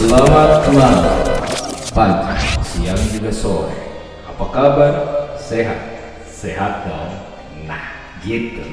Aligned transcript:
Selamat 0.00 0.64
malam, 0.72 1.12
pagi, 1.92 2.32
siang 2.64 2.96
juga 3.12 3.28
sore. 3.28 3.76
Apa 4.24 4.48
kabar? 4.48 4.94
Sehat? 5.36 5.76
Sehat 6.24 6.88
dong? 6.88 7.12
Nah, 7.68 8.16
gitu. 8.24 8.64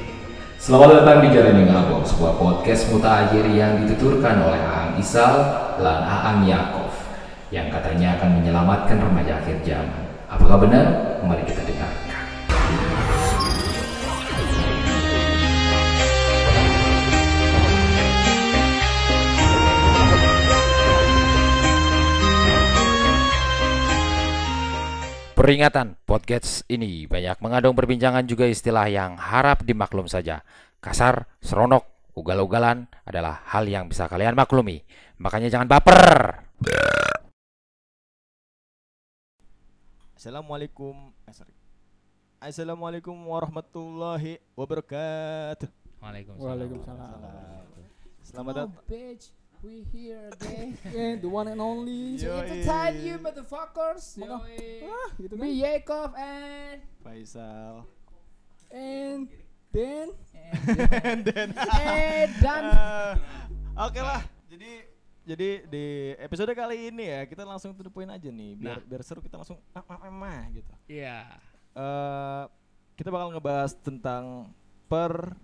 Selamat 0.56 1.04
datang 1.04 1.28
di 1.28 1.28
Jalan 1.36 1.68
yang 1.68 1.84
Abang, 1.84 2.00
sebuah 2.00 2.32
podcast 2.40 2.88
mutakhir 2.88 3.44
yang 3.44 3.76
dituturkan 3.84 4.40
oleh 4.40 4.56
Aang 4.56 4.96
Isal 4.96 5.36
dan 5.76 6.00
Aang 6.00 6.48
Yakov 6.48 6.96
yang 7.52 7.68
katanya 7.68 8.16
akan 8.16 8.40
menyelamatkan 8.40 8.96
remaja 8.96 9.44
akhir 9.44 9.60
zaman. 9.68 10.08
Apakah 10.32 10.64
benar? 10.64 10.86
Mari 11.28 11.44
kita 11.44 11.60
dengarkan. 11.60 12.07
Peringatan, 25.48 25.96
podcast 26.04 26.60
ini 26.68 27.08
banyak 27.08 27.40
mengandung 27.40 27.72
perbincangan 27.72 28.20
juga 28.28 28.44
istilah 28.44 28.84
yang 28.84 29.16
harap 29.16 29.64
dimaklum 29.64 30.04
saja. 30.04 30.44
Kasar, 30.76 31.24
seronok, 31.40 31.88
ugal-ugalan 32.12 32.84
adalah 33.08 33.40
hal 33.48 33.64
yang 33.64 33.88
bisa 33.88 34.12
kalian 34.12 34.36
maklumi. 34.36 34.84
Makanya 35.16 35.48
jangan 35.48 35.64
baper. 35.64 36.44
Assalamualaikum 40.20 41.16
eh, 41.24 41.32
sorry. 41.32 41.56
Assalamualaikum 42.44 43.16
warahmatullahi 43.16 44.44
wabarakatuh 44.52 45.64
Waalaikumsalam. 46.04 46.44
Waalaikumsalam. 46.44 47.64
Selamat 48.20 48.52
datang. 48.68 49.37
We 49.58 49.82
here 49.90 50.30
again. 50.38 50.78
Yeah, 50.86 51.18
the 51.22 51.26
one 51.26 51.50
and 51.50 51.58
only. 51.58 52.14
Yo. 52.14 52.30
to 52.30 52.46
entertain 52.46 53.02
you 53.02 53.18
motherfuckers. 53.18 54.14
Maka- 54.14 54.46
Ah, 54.86 55.08
gitu 55.18 55.34
kan. 55.34 55.42
Me 55.42 55.50
Yakov 55.58 56.14
and 56.14 56.78
Faisal 57.02 57.82
And 58.70 59.26
then 59.74 60.14
And 61.02 61.20
then 61.26 61.48
and 61.74 62.30
dan 62.38 62.62
Ah, 62.76 63.12
Oke 63.88 63.98
lah 63.98 64.22
Jadi 64.46 64.86
jadi 65.28 65.48
di 65.68 65.86
episode 66.16 66.48
kali 66.56 66.88
ini 66.88 67.04
ya 67.04 67.20
kita 67.28 67.44
langsung 67.44 67.76
to 67.76 67.84
the 67.84 67.92
point 67.92 68.08
aja 68.08 68.32
nih 68.32 68.56
biar 68.56 68.80
Nah. 68.80 68.84
biar 68.86 69.02
seru 69.04 69.20
kita 69.20 69.36
langsung 69.36 69.60
ah, 69.76 69.84
ah, 69.84 70.00
ah, 70.00 70.08
ah, 70.08 70.42
gitu. 70.48 70.72
Iya. 70.88 71.18
Eh 71.76 72.42
kita 72.96 73.12
bakal 73.12 73.36
ngebahas 73.36 73.76
tentang 73.76 74.48
per 74.88 75.36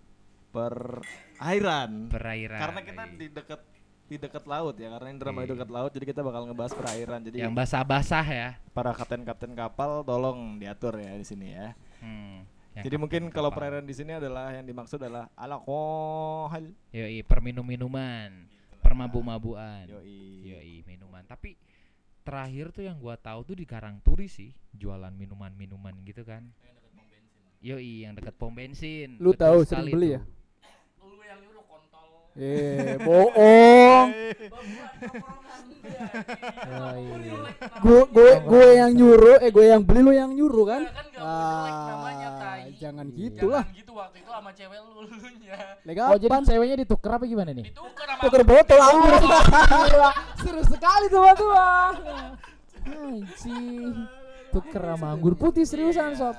perairan. 0.55 2.09
Perairan. 2.09 2.61
Karena 2.63 2.81
kita 2.81 3.03
di 3.13 3.27
dekat 3.29 3.61
di 4.15 4.23
dekat 4.23 4.47
laut 4.47 4.79
ya 4.79 4.87
karena 4.89 5.09
ini 5.11 5.19
drama 5.19 5.43
di 5.43 5.45
Iya. 5.45 5.53
dekat 5.59 5.71
laut 5.71 5.91
jadi 5.91 6.07
kita 6.07 6.21
bakal 6.23 6.43
ngebahas 6.47 6.73
perairan 6.73 7.21
jadi 7.21 7.37
yang 7.43 7.51
basah-basah 7.51 8.27
ya. 8.27 8.49
para 8.71 8.95
kapten-kapten 8.95 9.51
kapal 9.53 10.01
tolong 10.01 10.57
diatur 10.57 10.95
ya 10.97 11.13
di 11.13 11.27
sini 11.27 11.51
ya. 11.51 11.75
Hmm. 11.99 12.47
yang 12.75 12.85
Jadi 12.87 12.97
mungkin 12.97 13.23
kalau 13.29 13.51
perairan 13.51 13.83
di 13.83 13.95
sini 13.95 14.15
adalah 14.15 14.51
yang 14.51 14.63
dimaksud 14.63 14.99
adalah 14.99 15.27
alkohol. 15.35 16.75
Yoi, 16.91 17.23
perminum-minuman, 17.23 18.51
permabu-mabuan. 18.79 19.87
Yoi. 19.87 20.43
Yoi, 20.43 20.75
minuman. 20.83 21.23
Tapi 21.23 21.55
terakhir 22.23 22.71
tuh 22.71 22.83
yang 22.83 22.99
gua 22.99 23.15
tahu 23.15 23.43
tuh 23.45 23.55
di 23.55 23.63
Karangturi 23.63 24.27
sih, 24.27 24.51
jualan 24.71 25.11
minuman-minuman 25.11 25.95
gitu 26.03 26.23
kan. 26.23 26.51
Yoi, 27.63 28.05
yang 28.05 28.13
dekat 28.13 28.35
pom 28.37 28.53
bensin. 28.53 29.17
Lu 29.17 29.33
Betul 29.33 29.41
tahu 29.41 29.59
sekali 29.65 29.89
sering 29.89 29.95
beli 29.95 30.09
tuh. 30.09 30.15
ya? 30.15 30.21
Eh, 32.35 32.99
bohong. 32.99 34.09
Gue 37.79 38.01
gue 38.11 38.31
gue 38.43 38.67
yang 38.75 38.91
nyuruh, 38.91 39.39
eh 39.39 39.51
gue 39.55 39.65
yang 39.71 39.83
beli 39.87 40.01
lu 40.03 40.11
yang 40.11 40.35
nyuruh 40.35 40.67
kan? 40.67 40.83
kan 40.91 41.07
Ah, 41.23 42.35
tai. 42.43 42.75
jangan 42.75 43.07
Iya. 43.07 43.17
gitulah. 43.31 43.63
Jangan 43.63 43.79
gitu 43.79 43.93
waktu 43.95 44.17
itu 44.19 44.31
sama 44.35 44.51
cewek 44.51 44.79
lu 44.83 44.91
lunya. 45.07 45.57
Legal. 45.87 46.07
Oh, 46.11 46.19
jadi 46.19 46.35
ceweknya 46.43 46.77
ditukar 46.83 47.11
apa 47.23 47.25
gimana 47.31 47.51
nih? 47.55 47.65
Ditukar 47.71 48.07
sama 48.11 48.23
tuker 48.27 48.43
botol 48.43 48.81
anggur. 48.83 49.15
Seru 50.43 50.63
sekali 50.67 51.07
tuh 51.07 51.23
tua. 51.39 51.71
Anjing. 52.85 53.95
Tuker 54.51 54.83
sama 54.83 55.07
anggur 55.15 55.35
putih 55.39 55.63
seriusan 55.63 56.19
sob. 56.19 56.35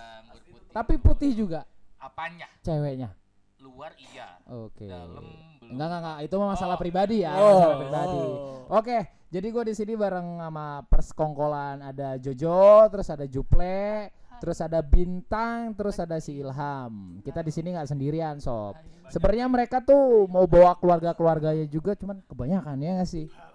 Tapi 0.76 1.00
putih 1.00 1.32
juga 1.32 1.64
apanya? 2.04 2.52
ceweknya. 2.60 3.16
Luar 3.64 3.96
iya. 3.96 4.44
Oke. 4.52 4.92
Dalam. 4.92 5.55
Enggak 5.68 5.88
enggak 5.88 6.02
enggak, 6.02 6.18
itu 6.22 6.36
mah 6.36 6.50
masalah 6.52 6.76
pribadi 6.76 7.18
ya, 7.22 7.34
Oh. 7.34 7.50
masalah 7.56 7.78
pribadi. 7.80 8.22
Oke, 8.68 8.98
jadi 9.28 9.48
gue 9.48 9.64
di 9.66 9.74
sini 9.74 9.94
bareng 9.94 10.28
sama 10.40 10.66
persekongkolan 10.84 11.78
ada 11.82 12.18
Jojo, 12.18 12.62
terus 12.88 13.08
ada 13.08 13.26
Juple, 13.26 14.10
terus 14.38 14.58
ada 14.60 14.80
Bintang, 14.80 15.74
terus 15.74 15.98
ada 15.98 16.18
si 16.18 16.38
Ilham. 16.38 17.20
Kita 17.20 17.40
di 17.40 17.50
sini 17.50 17.72
nggak 17.72 17.88
sendirian, 17.88 18.38
sob. 18.38 18.74
Sebenarnya 19.08 19.46
mereka 19.46 19.80
tuh 19.80 20.26
mau 20.26 20.46
bawa 20.46 20.76
keluarga-keluarganya 20.76 21.66
juga, 21.66 21.94
cuman 21.94 22.22
kebanyakan 22.26 22.78
ya 22.80 22.92
nggak 22.98 23.08
sih? 23.08 23.26
Nggak, 23.26 23.54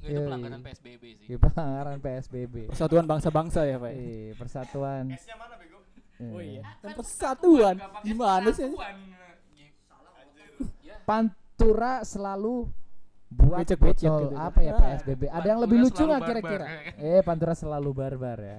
itu 0.00 0.12
Iya, 0.12 0.24
pelanggaran 0.24 0.56
iya. 0.56 0.66
PSBB 0.66 1.02
sih. 1.12 1.26
Di 1.28 1.36
pelanggaran 1.36 1.98
PSBB. 2.00 2.54
Persatuan 2.68 3.04
bangsa-bangsa 3.04 3.60
ya, 3.64 3.76
Pak. 3.76 3.92
Eh, 3.92 4.32
persatuan. 4.32 5.04
Oh 6.20 6.36
Eh, 6.36 6.60
iya. 6.60 6.62
Dan 6.80 6.92
persatuan. 6.92 7.74
Gimana 8.00 8.48
sih? 8.50 8.68
Pantura 11.60 12.00
selalu 12.00 12.72
buat 13.28 13.60
Becek-becek 13.62 14.08
botol 14.08 14.32
gitu. 14.32 14.40
apa 14.40 14.64
ya. 14.64 14.80
PSBB. 14.80 15.28
Ada 15.28 15.44
yang 15.44 15.60
lebih 15.60 15.84
lucu 15.84 16.00
nggak 16.00 16.24
kira-kira? 16.24 16.96
Eh, 16.96 17.20
Pantura 17.20 17.52
selalu 17.52 17.92
barbar 17.92 18.40
ya. 18.40 18.56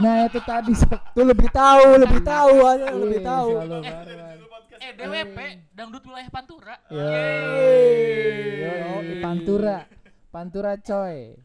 Nah 0.00 0.24
itu 0.24 0.40
tadi. 0.40 0.72
Tuh 1.12 1.20
lebih 1.20 1.52
tahu, 1.52 2.00
lebih 2.00 2.24
tahu 2.24 2.64
aja, 2.64 2.88
lebih 2.90 3.20
Iya, 3.20 3.28
tahu. 3.28 3.60
selalu 3.60 3.84
barbar. 3.84 4.08
Eh 4.74 4.90
DWP 4.96 5.38
dangdut 5.70 6.02
wilayah 6.02 6.26
Pantura. 6.32 6.80
Yoi, 6.88 7.12
Pantura, 9.20 9.84
Pantura 10.32 10.80
coy. 10.80 11.36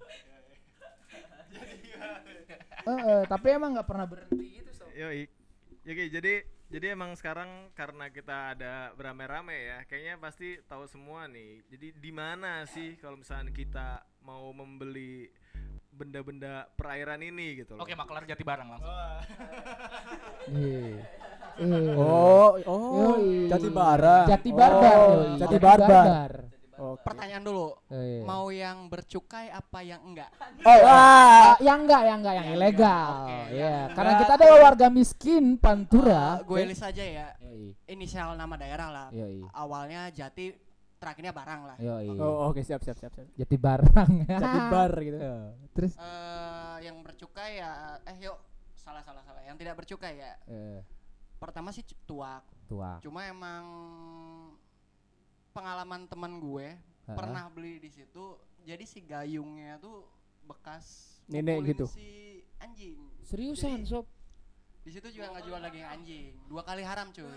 Eh, 2.80 2.88
eh, 2.88 3.28
tapi 3.28 3.52
emang 3.52 3.76
nggak 3.76 3.84
pernah 3.86 4.08
berhenti 4.08 4.56
gitu 4.56 4.72
Sob. 4.72 4.88
Yoi. 4.96 5.28
Oke, 5.84 6.08
jadi 6.08 6.48
jadi 6.70 6.94
emang 6.94 7.18
sekarang 7.18 7.74
karena 7.74 8.14
kita 8.14 8.54
ada 8.54 8.94
beramai-ramai 8.94 9.58
ya, 9.58 9.78
kayaknya 9.90 10.16
pasti 10.22 10.62
tahu 10.70 10.86
semua 10.86 11.26
nih. 11.26 11.66
Jadi 11.66 11.98
di 11.98 12.12
mana 12.14 12.62
sih 12.70 12.94
kalau 13.02 13.18
misalnya 13.18 13.50
kita 13.50 14.06
mau 14.22 14.54
membeli 14.54 15.26
benda-benda 15.90 16.70
perairan 16.78 17.20
ini 17.26 17.66
gitu 17.66 17.74
loh. 17.74 17.82
Oke, 17.84 17.98
maklar 17.98 18.24
jati 18.24 18.44
barang 18.46 18.68
langsung. 18.70 18.96
Iya. 20.54 20.94
Eh, 21.60 21.92
Oh, 22.00 22.56
oh. 22.64 23.20
Jati 23.52 23.68
Bara. 23.68 24.24
Jati 24.24 24.50
Barbar, 24.56 24.96
Oh, 24.96 25.12
yoi. 25.12 25.40
Jati 25.44 25.58
Barbar. 25.60 26.32
Oke. 26.80 27.04
Pertanyaan 27.04 27.44
dulu, 27.44 27.76
Eh. 27.88 28.24
mau 28.24 28.48
yang 28.48 28.88
bercukai 28.88 29.52
apa 29.52 29.80
yang 29.80 30.00
enggak? 30.02 30.32
Oh, 30.64 30.80
Ah, 30.82 31.60
yang 31.60 31.84
enggak, 31.84 32.02
yang 32.02 32.18
enggak, 32.18 32.36
yang 32.36 32.48
ilegal. 32.50 33.10
Oke, 33.22 33.38
Iya, 33.52 33.68
yang 33.84 33.92
karena 33.92 34.14
kita 34.18 34.34
adalah 34.34 34.58
warga 34.64 34.88
miskin 34.88 35.44
Pantura. 35.56 36.40
Eh, 36.40 36.46
gue 36.46 36.60
list 36.66 36.82
aja 36.82 37.04
ya. 37.04 37.28
Yoi, 37.42 37.76
Inisial 37.86 38.34
nama 38.34 38.56
daerah 38.56 38.88
lah. 38.90 39.08
yoi, 39.12 39.44
Awalnya 39.52 40.08
Jati, 40.10 40.56
terakhirnya 40.96 41.32
Barang 41.32 41.62
lah. 41.66 41.76
yoi. 41.78 42.16
Oh, 42.16 42.48
oke 42.48 42.60
siap 42.62 42.80
siap 42.80 42.96
siap 42.96 43.12
siap. 43.12 43.28
Jati 43.34 43.56
barang. 43.56 44.12
Jati 44.40 44.60
bar 44.68 44.92
gitu. 44.98 45.18
Terus 45.72 45.94
Eh, 45.94 46.78
yang 46.82 47.00
bercukai 47.00 47.60
ya, 47.60 47.72
eh 48.02 48.16
yuk 48.20 48.40
salah 48.74 49.04
salah 49.04 49.20
salah. 49.22 49.44
Yang 49.44 49.58
tidak 49.60 49.76
bercukai 49.78 50.16
ya. 50.16 50.32
eh, 50.46 50.80
Pertama 51.36 51.70
sih 51.70 51.84
tuak. 52.04 52.44
tua. 52.66 53.00
Cuma 53.00 53.24
emang 53.26 53.64
pengalaman 55.52 56.06
teman 56.08 56.40
gue 56.40 56.68
Ha-ha. 56.76 57.16
pernah 57.18 57.46
beli 57.50 57.82
di 57.82 57.90
situ. 57.90 58.38
Jadi 58.64 58.84
si 58.86 59.02
gayungnya 59.02 59.82
tuh 59.82 60.06
bekas 60.46 61.18
Nenek 61.30 61.62
gitu. 61.74 61.86
Si 61.86 62.42
anjing. 62.58 62.98
Seriusan, 63.22 63.86
Jadi, 63.86 63.90
sob? 63.90 64.06
Di 64.82 64.92
situ 64.98 65.08
juga 65.14 65.38
nggak 65.38 65.44
jual 65.46 65.60
daging 65.62 65.86
anjing. 65.86 66.32
Dua 66.50 66.62
kali 66.66 66.82
haram 66.82 67.14
cuy. 67.14 67.30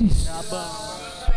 Double. 0.00 0.72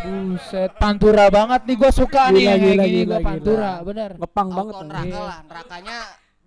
Buset, 0.01 0.71
Pantura 0.79 1.27
banget 1.27 1.61
nih 1.67 1.75
gue 1.75 1.91
suka 1.91 2.31
nih 2.31 2.39
Gila, 2.39 2.47
yang 2.47 2.59
kayak 2.59 2.71
gila, 2.71 2.83
gini 2.85 2.95
gila, 2.95 3.03
gua 3.03 3.19
gila. 3.19 3.27
Pantura, 3.27 3.71
bener. 3.83 4.11
Ngepang 4.15 4.49
banget. 4.49 4.73
Auto 4.73 4.79
tuh. 4.79 4.87
neraka 4.87 5.19
lah. 5.19 5.39
Nerakanya 5.47 5.97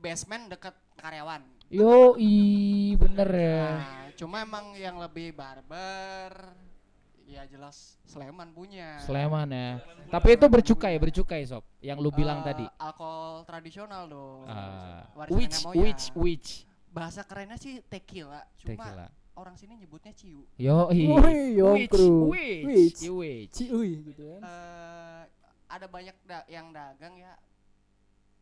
basement 0.00 0.44
deket 0.48 0.74
karyawan. 0.96 1.42
Yo, 1.68 2.14
i 2.16 2.32
bener 2.96 3.28
ya. 3.34 3.66
Nah, 3.76 4.06
cuma 4.16 4.36
emang 4.40 4.72
yang 4.78 4.96
lebih 4.96 5.34
barbar 5.36 6.54
ya 7.34 7.42
jelas 7.44 7.98
Sleman 8.04 8.48
punya. 8.50 8.96
Sleman 9.00 9.48
ya. 9.48 9.82
Tapi 10.06 10.28
itu 10.32 10.46
bercukai, 10.46 10.94
bercukai 10.96 11.42
sob. 11.42 11.66
Yang 11.78 11.98
lu 11.98 12.10
bilang 12.10 12.40
Eh, 12.40 12.46
tadi. 12.46 12.64
Alkohol 12.78 13.42
tradisional 13.42 14.06
dong. 14.06 14.46
Ah, 14.46 15.02
Warisan 15.16 15.34
which, 15.34 15.50
nenek 15.52 15.64
moyang. 15.64 15.82
which, 15.82 16.04
which. 16.14 16.48
Bahasa 16.88 17.20
kerennya 17.20 17.56
sih 17.56 17.82
tequila. 17.82 18.46
Cuma 18.56 18.78
Tequila. 18.78 19.06
orang 19.34 19.54
sini 19.54 19.74
nyebutnya 19.76 20.12
ciu. 20.12 20.46
Yo, 20.54 20.88
yo, 20.88 21.74
Which, 21.74 21.90
kru. 21.90 22.30
which, 22.30 22.62
Which. 22.62 23.00
which. 23.04 23.50
Ciuy 23.52 23.90
gitu 24.06 24.22
kan. 24.30 24.40
Eh 24.40 25.22
ada 25.66 25.86
banyak 25.86 26.14
da- 26.22 26.46
yang 26.46 26.70
dagang 26.70 27.18
ya 27.18 27.34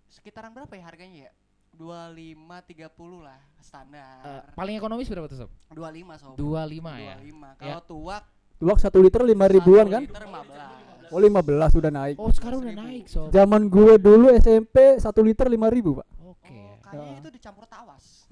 sekitaran 0.07 0.53
berapa 0.53 0.69
ya 0.71 0.85
harganya 0.85 1.19
ya 1.25 1.33
25 1.73 2.37
30 2.61 2.93
lah 3.25 3.41
standar 3.59 4.21
Eh, 4.21 4.43
paling 4.53 4.77
ekonomis 4.77 5.09
berapa 5.09 5.25
tuh 5.25 5.39
sob 5.39 5.51
25 5.71 6.21
sob 6.21 6.37
25 6.37 6.93
ya 6.95 7.17
25 7.17 7.57
kalau 7.57 7.81
tuak 7.83 8.25
Tuak 8.63 8.79
satu 8.79 9.03
liter 9.03 9.23
lima 9.23 9.47
ribuan 9.47 9.87
kan? 9.89 10.03
liter 10.03 10.23
15 10.23 11.11
Oh 11.11 11.19
15 11.19 11.37
sudah 11.69 11.91
naik. 11.91 12.17
oh 12.17 12.31
sekarang 12.31 12.63
udah 12.63 12.75
naik 12.79 13.05
sob 13.05 13.29
Zaman 13.29 13.67
gue 13.67 13.99
dulu 13.99 14.33
SMP 14.33 14.97
satu 14.97 15.21
liter 15.21 15.45
lima 15.47 15.67
ribu 15.67 15.93
pak. 15.95 16.07
oke 16.17 16.41
oh, 16.49 16.73
kayaknya 16.81 17.19
itu 17.19 17.31
dicampur 17.33 17.67
tawas 17.67 18.25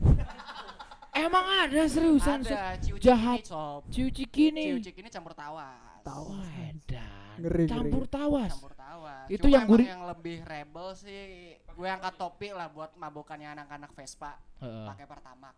emang 1.26 1.44
ada 1.60 1.82
seriusan 1.84 2.40
sob 2.40 2.54
ada 2.54 2.78
ciu 2.78 2.94
Jahat. 2.96 3.44
sob 3.44 3.84
cuci 3.84 4.24
kini 4.24 4.78
ciu 4.78 4.94
ini 4.94 5.08
campur 5.08 5.34
tawas 5.34 6.00
Tawas. 6.00 6.32
Wadah. 6.32 7.12
Ngeri, 7.36 7.52
ngeri. 7.58 7.66
campur 7.68 8.04
tawas 8.06 8.50
campur 8.50 8.72
tawas 8.72 9.26
Itu 9.28 9.44
Cuma 9.44 9.52
yang 9.52 9.66
gurih- 9.66 9.88
yang 9.90 10.02
lebih 10.06 10.36
rebel 10.42 10.88
sih 10.94 11.20
gue 11.60 11.88
angkat 11.90 12.14
topi 12.16 12.48
lah 12.50 12.70
buat 12.70 12.94
mabokannya 12.94 13.52
anak-anak 13.52 13.92
Vespa 13.92 14.40
Heeh. 14.58 14.86
pakai 14.88 15.04
pertamax 15.04 15.54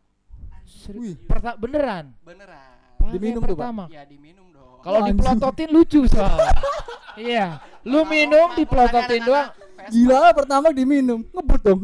Seri- 0.64 0.98
Wih. 0.98 1.14
Perta- 1.22 1.54
beneran 1.54 2.18
beneran 2.20 2.81
Pakai 3.02 3.14
Diminum 3.18 3.42
tuh, 3.42 3.52
Pak? 3.52 3.58
pertama. 3.58 3.84
ya 3.90 4.02
diminum 4.06 4.46
dong 4.48 4.78
Kalau 4.82 5.00
dipelototin 5.04 5.68
lucu 5.70 6.00
soalnya. 6.06 6.50
Iya, 7.12 7.60
lu 7.84 8.08
minum 8.08 8.56
dipelototin 8.56 9.20
doang. 9.20 9.52
Gila 9.92 10.32
pertama 10.32 10.72
diminum 10.72 11.20
ngebut 11.28 11.60
dong. 11.60 11.80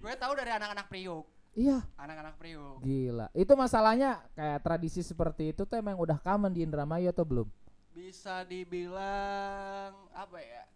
gue 0.00 0.14
tahu 0.16 0.32
dari 0.32 0.54
anak-anak 0.54 0.86
Priuk 0.86 1.26
Iya. 1.52 1.84
anak-anak 1.98 2.40
Priuk 2.40 2.80
Gila. 2.80 3.26
Itu 3.36 3.52
masalahnya 3.58 4.24
kayak 4.32 4.64
tradisi 4.64 5.04
seperti 5.04 5.52
itu 5.52 5.66
tuh 5.66 5.76
emang 5.76 6.00
udah 6.00 6.16
common 6.16 6.48
di 6.48 6.62
Indramayu 6.62 7.10
atau 7.10 7.26
belum? 7.26 7.48
bisa 7.92 8.44
dibilang 8.44 9.96
apa 10.12 10.36
ya 10.36 10.68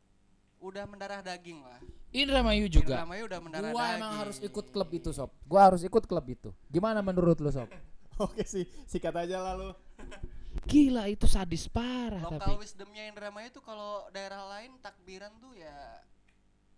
udah 0.56 0.85
mendarah 0.88 1.21
daging 1.21 1.61
lah 1.61 1.76
Indramayu 2.11 2.67
juga. 2.67 2.97
Indramayu 2.97 3.23
udah 3.25 3.41
mendarah 3.44 3.71
Gua 3.71 3.85
daging 3.87 3.97
emang 4.00 4.12
harus 4.19 4.37
ikut 4.43 4.67
klub 4.69 4.88
itu, 4.91 5.15
Sob. 5.15 5.31
Gua 5.47 5.71
harus 5.71 5.81
ikut 5.81 6.05
klub 6.05 6.26
itu. 6.26 6.50
Gimana 6.67 6.99
menurut 7.00 7.38
lu, 7.38 7.49
Sob? 7.49 7.71
Oke 8.27 8.45
sih, 8.45 8.69
sikat 8.85 9.17
aja 9.17 9.41
lalu. 9.53 9.73
Gila, 10.69 11.09
itu 11.09 11.25
sadis 11.25 11.67
parah 11.71 12.21
lokal 12.21 12.59
tapi. 12.59 12.63
wisdomnya 12.63 13.09
Indramayu 13.09 13.49
tuh 13.51 13.65
kalau 13.65 14.07
daerah 14.13 14.45
lain 14.59 14.77
takbiran 14.85 15.33
tuh 15.41 15.57
ya 15.57 16.05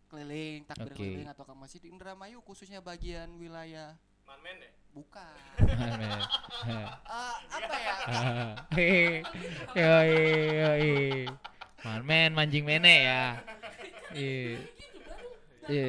keliling 0.06 0.62
takbir 0.69 0.93
Oke. 0.93 1.00
keliling 1.00 1.29
atau 1.29 1.44
ke 1.49 1.55
masjid 1.56 1.83
Indramayu 1.89 2.39
khususnya 2.44 2.85
bagian 2.85 3.33
wilayah 3.41 3.97
Manmen 4.23 4.56
ya? 4.61 4.71
bukan. 4.93 5.35
Eh, 6.62 7.35
apa 7.59 7.75
ya 7.75 7.97
Yoi, 9.83 10.15
yoi. 10.62 10.94
Manmen 11.83 12.31
mancing 12.39 12.62
mene 12.62 12.94
ya. 13.03 13.25
Iya. 14.15 14.62
Iya. 15.67 15.89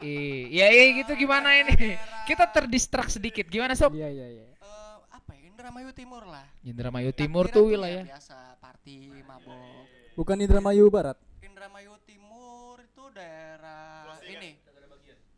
Iya, 0.00 0.66
iya 0.74 0.84
gitu 1.04 1.12
gimana 1.14 1.54
ini? 1.60 1.94
Kita 2.30 2.46
terdistrak 2.46 3.10
sedikit. 3.10 3.50
Gimana, 3.50 3.74
Sob? 3.74 3.90
Iya 3.90 4.06
iya 4.06 4.26
iya. 4.30 4.46
Eh, 4.46 4.96
apa 5.10 5.34
ya 5.34 5.50
Indramayu 5.50 5.90
Timur 5.90 6.22
lah 6.30 6.46
Indramayu 6.62 7.10
Timur 7.10 7.50
Takbiran 7.50 7.58
tuh 7.58 7.66
ya 7.66 7.72
wilayah. 7.74 8.04
biasa 8.06 8.36
party 8.62 8.96
mabok 9.26 9.84
Bukan 10.14 10.36
Indramayu 10.38 10.86
Barat. 10.94 11.18
Indramayu 11.42 11.98
Timur 12.06 12.78
itu 12.78 13.04
daerah 13.10 14.14
ini 14.22 14.62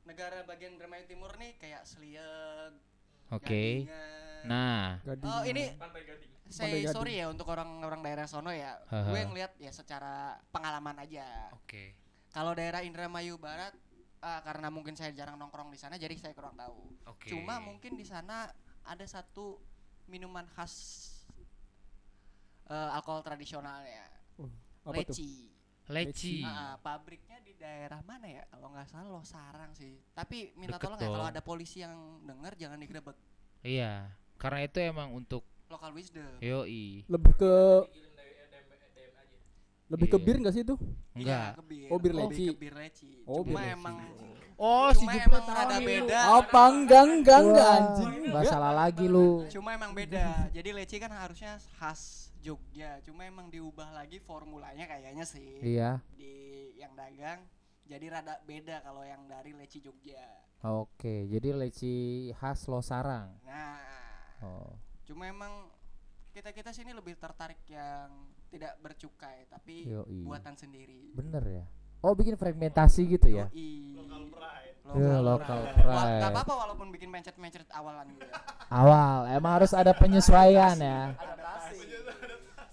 negara 0.05 0.45
bagian 0.45 0.77
Indramayu 0.77 1.09
Timur 1.09 1.33
nih 1.41 1.57
kayak 1.57 1.89
Selieg 1.89 2.77
Oke. 3.33 3.89
Gadingan. 3.89 4.45
Nah, 4.45 5.01
Gading. 5.09 5.31
Oh 5.33 5.43
ini 5.49 5.65
Gading. 5.73 6.31
saya 6.53 6.77
sorry 6.93 7.17
ya 7.17 7.33
untuk 7.33 7.49
orang-orang 7.49 8.05
daerah 8.05 8.29
sono 8.29 8.53
ya. 8.53 8.77
Haha. 8.93 9.09
gue 9.09 9.21
ngeliat 9.33 9.57
ya 9.57 9.73
secara 9.73 10.37
pengalaman 10.53 11.01
aja. 11.01 11.49
oke. 11.57 11.97
Kalau 12.29 12.53
daerah 12.53 12.85
Indramayu 12.85 13.41
Barat 13.41 13.73
ah, 14.23 14.41
karena 14.41 14.71
mungkin 14.71 14.95
saya 14.95 15.11
jarang 15.13 15.37
nongkrong 15.37 15.69
di 15.75 15.79
sana 15.79 15.99
jadi 15.99 16.15
saya 16.15 16.33
kurang 16.33 16.55
tahu. 16.55 16.95
Oke. 17.11 17.29
Cuma 17.29 17.59
mungkin 17.59 17.99
di 17.99 18.07
sana 18.07 18.47
ada 18.87 19.05
satu 19.05 19.59
minuman 20.07 20.47
khas 20.55 20.75
eh, 22.71 22.91
alkohol 22.97 23.27
tradisionalnya. 23.27 24.07
Apa 24.87 25.03
tuh? 25.03 25.15
leci. 25.15 25.51
Leci. 25.91 26.47
Ah, 26.47 26.79
pabriknya 26.79 27.43
di 27.43 27.59
daerah 27.59 27.99
mana 28.07 28.31
ya? 28.31 28.43
Kalau 28.49 28.71
nggak 28.71 28.87
salah 28.87 29.11
Loh 29.11 29.27
Sarang 29.27 29.75
sih. 29.75 29.99
Tapi 30.15 30.55
minta 30.55 30.79
Deket 30.79 30.87
tolong 30.87 31.01
ya 31.03 31.09
kalau 31.11 31.27
ada 31.27 31.43
polisi 31.43 31.83
yang 31.83 32.23
dengar 32.23 32.55
jangan 32.55 32.79
digerebek. 32.79 33.19
Iya, 33.63 34.11
karena 34.39 34.67
itu 34.67 34.79
emang 34.83 35.15
untuk 35.15 35.47
Lokal 35.71 35.95
wisdom. 35.95 36.37
yoi. 36.43 37.07
Lebih 37.09 37.33
ke 37.39 37.55
lebih 39.93 40.09
ke 40.09 40.17
Iya. 40.17 40.25
bir 40.25 40.37
nggak 40.41 40.55
sih 40.57 40.63
itu? 40.65 40.75
Enggak. 41.13 41.51
Iya. 41.69 41.89
Oh, 41.93 41.99
bir 42.01 42.13
leci. 42.17 42.45
ke 42.49 42.55
bir 42.57 42.75
leci. 42.75 43.11
Oh, 43.29 43.41
bir 43.45 43.53
Cuma 43.53 43.61
leci. 43.61 43.75
emang 43.77 43.97
Oh, 44.63 44.89
cuma 44.95 45.11
emang 45.13 45.43
rada 45.43 45.79
beda. 45.83 46.19
Apa 46.39 46.63
enggak 46.71 47.03
enggak 47.03 47.39
enggak 47.43 47.67
anjing. 47.69 48.11
Enggak 48.31 48.45
salah 48.47 48.71
lagi 48.73 49.07
lu. 49.11 49.43
Cuma 49.51 49.75
emang 49.75 49.91
beda. 49.91 50.49
Jadi 50.55 50.71
leci 50.71 50.97
kan 50.97 51.11
harusnya 51.11 51.59
khas 51.77 52.31
Jogja. 52.39 53.03
Cuma 53.03 53.27
emang 53.27 53.51
diubah 53.51 53.91
lagi 53.91 54.17
formulanya 54.19 54.87
kayaknya 54.87 55.27
sih 55.27 55.59
Iya. 55.59 55.99
di 56.15 56.31
yang 56.79 56.95
dagang. 56.95 57.43
Jadi 57.83 58.07
rada 58.07 58.39
beda 58.43 58.81
kalau 58.81 59.03
yang 59.03 59.27
dari 59.27 59.51
leci 59.53 59.83
Jogja. 59.83 60.23
Oke, 60.63 61.27
jadi 61.27 61.59
leci 61.59 61.95
khas 62.33 62.71
Losarang. 62.71 63.35
Nah, 63.43 63.83
Oh. 64.39 64.79
cuma 65.03 65.27
emang 65.27 65.71
kita 66.31 66.51
kita 66.51 66.71
sini 66.71 66.95
lebih 66.95 67.19
tertarik 67.19 67.59
yang 67.67 68.11
tidak 68.53 68.77
bercukai 68.79 69.49
tapi 69.49 69.89
Yoi. 69.89 70.23
buatan 70.23 70.53
sendiri. 70.55 71.17
Bener 71.17 71.41
ya. 71.43 71.65
Oh, 72.03 72.13
bikin 72.13 72.37
fragmentasi 72.37 73.09
gitu 73.09 73.33
ya. 73.33 73.49
Yoi. 73.49 73.97
Local 73.97 74.29
pride. 74.29 74.77
Local 75.25 75.59
Wah, 75.59 75.73
pride. 75.73 76.21
nggak 76.21 76.31
apa-apa 76.31 76.55
walaupun 76.67 76.87
bikin 76.93 77.09
mencet-mencet 77.09 77.65
awalan 77.73 78.13
gitu 78.13 78.29
ya. 78.29 78.37
Awal, 78.69 79.19
emang 79.33 79.53
harus 79.57 79.73
ada 79.73 79.93
penyesuaian 79.93 80.77
ya. 80.77 81.17
Adaptasi. 81.17 81.79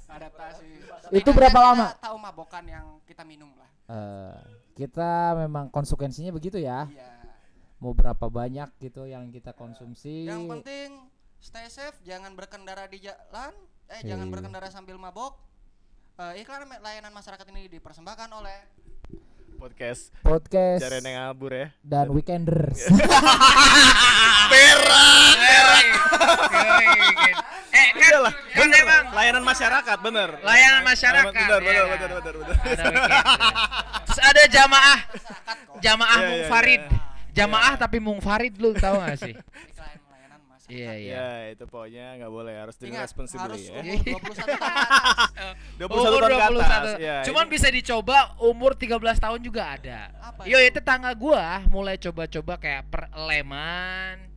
Adaptasi. 0.10 0.68
Itu 1.10 1.31
Setidaknya 1.31 1.34
berapa 1.34 1.50
kita 1.56 1.68
lama? 1.72 1.88
Tahu 1.98 2.18
mabokan 2.20 2.64
yang 2.66 2.86
kita 3.06 3.24
minum 3.24 3.50
lah. 3.56 3.70
Eh, 3.90 4.36
kita 4.76 5.12
memang 5.38 5.70
konsekuensinya 5.70 6.30
begitu 6.30 6.60
ya. 6.60 6.86
Iya. 6.86 7.10
Mau 7.80 7.96
berapa 7.96 8.28
banyak 8.28 8.76
gitu 8.78 9.08
yang 9.08 9.31
kita 9.31 9.56
konsumsi. 9.56 10.28
Yang 10.28 10.46
penting 10.52 10.90
stay 11.40 11.66
safe, 11.66 11.96
jangan 12.04 12.36
berkendara 12.36 12.86
di 12.86 13.00
jalan, 13.00 13.56
eh 13.88 14.02
jangan 14.04 14.28
Iya. 14.28 14.34
berkendara 14.36 14.68
sambil 14.68 15.00
mabok. 15.00 15.40
Eh, 16.19 16.44
iklan 16.44 16.68
layanan 16.83 17.16
masyarakat 17.16 17.47
ini 17.47 17.71
dipersembahkan 17.71 18.28
oleh 18.35 18.57
Podcast 19.56 20.11
podcast 20.19 20.83
Jaren 20.83 21.04
yang 21.04 21.16
ngabur 21.31 21.52
ya. 21.52 21.68
dan 21.80 22.11
weekenders. 22.11 22.80
Eh, 27.69 27.88
kan, 27.94 28.11
Iyalah, 28.11 28.33
kan 28.33 28.66
bener. 28.66 28.81
emang 28.81 29.04
layanan 29.14 29.44
masyarakat, 29.45 29.97
bener. 30.02 30.30
layanan 30.42 30.83
masyarakat. 30.83 31.31
Bener, 31.31 31.59
bener, 31.61 31.83
kan? 31.85 31.88
bener, 31.88 32.09
bener, 32.11 32.33
bener. 32.35 32.56
Ada 32.59 32.83
weekend. 32.90 33.23
Terus 34.09 34.19
ada 34.19 34.44
jamaah, 34.49 34.99
jamaah 35.80 36.18
Iya, 36.18 36.26
iya, 36.26 36.30
mungfarid. 36.33 36.81
iya. 36.81 36.97
Jamaah 37.30 37.73
tapi 37.78 37.97
mungfarid 38.02 38.54
lu 38.57 38.73
tahu 38.73 38.99
gak 38.99 39.16
sih? 39.21 39.33
Layanan 40.69 40.85
masyarakat. 40.85 40.94
Iya, 40.94 40.94
iya. 41.02 41.18
Ya, 41.18 41.52
itu 41.52 41.64
pokoknya 41.66 42.06
nggak 42.16 42.31
boleh 42.31 42.54
harus 42.56 42.76
di 42.76 42.85
Ingat, 42.88 43.04
responsibly 43.04 43.42
harus 43.42 43.61
ya. 43.66 43.73
umur 43.76 44.21
21 44.30 44.38
tahun 44.38 44.54
ke 44.54 44.66
atas. 44.69 44.90
21 45.81 45.90
Umur 45.90 46.21
tahun 46.21 46.30
ke 46.30 46.38
atas. 46.38 46.90
21. 46.94 47.02
Ya, 47.02 47.18
Cuman 47.26 47.45
ini- 47.45 47.52
bisa 47.52 47.68
dicoba 47.69 48.18
umur 48.40 48.71
13 48.73 48.90
tahun 49.19 49.40
juga 49.42 49.64
ada. 49.71 49.99
Apa 50.21 50.42
Yo, 50.45 50.57
itu? 50.57 50.69
itu 50.69 50.80
tangga 50.80 51.11
gua 51.11 51.45
mulai 51.68 51.95
coba-coba 51.95 52.54
kayak 52.56 52.83
perleman. 52.88 54.30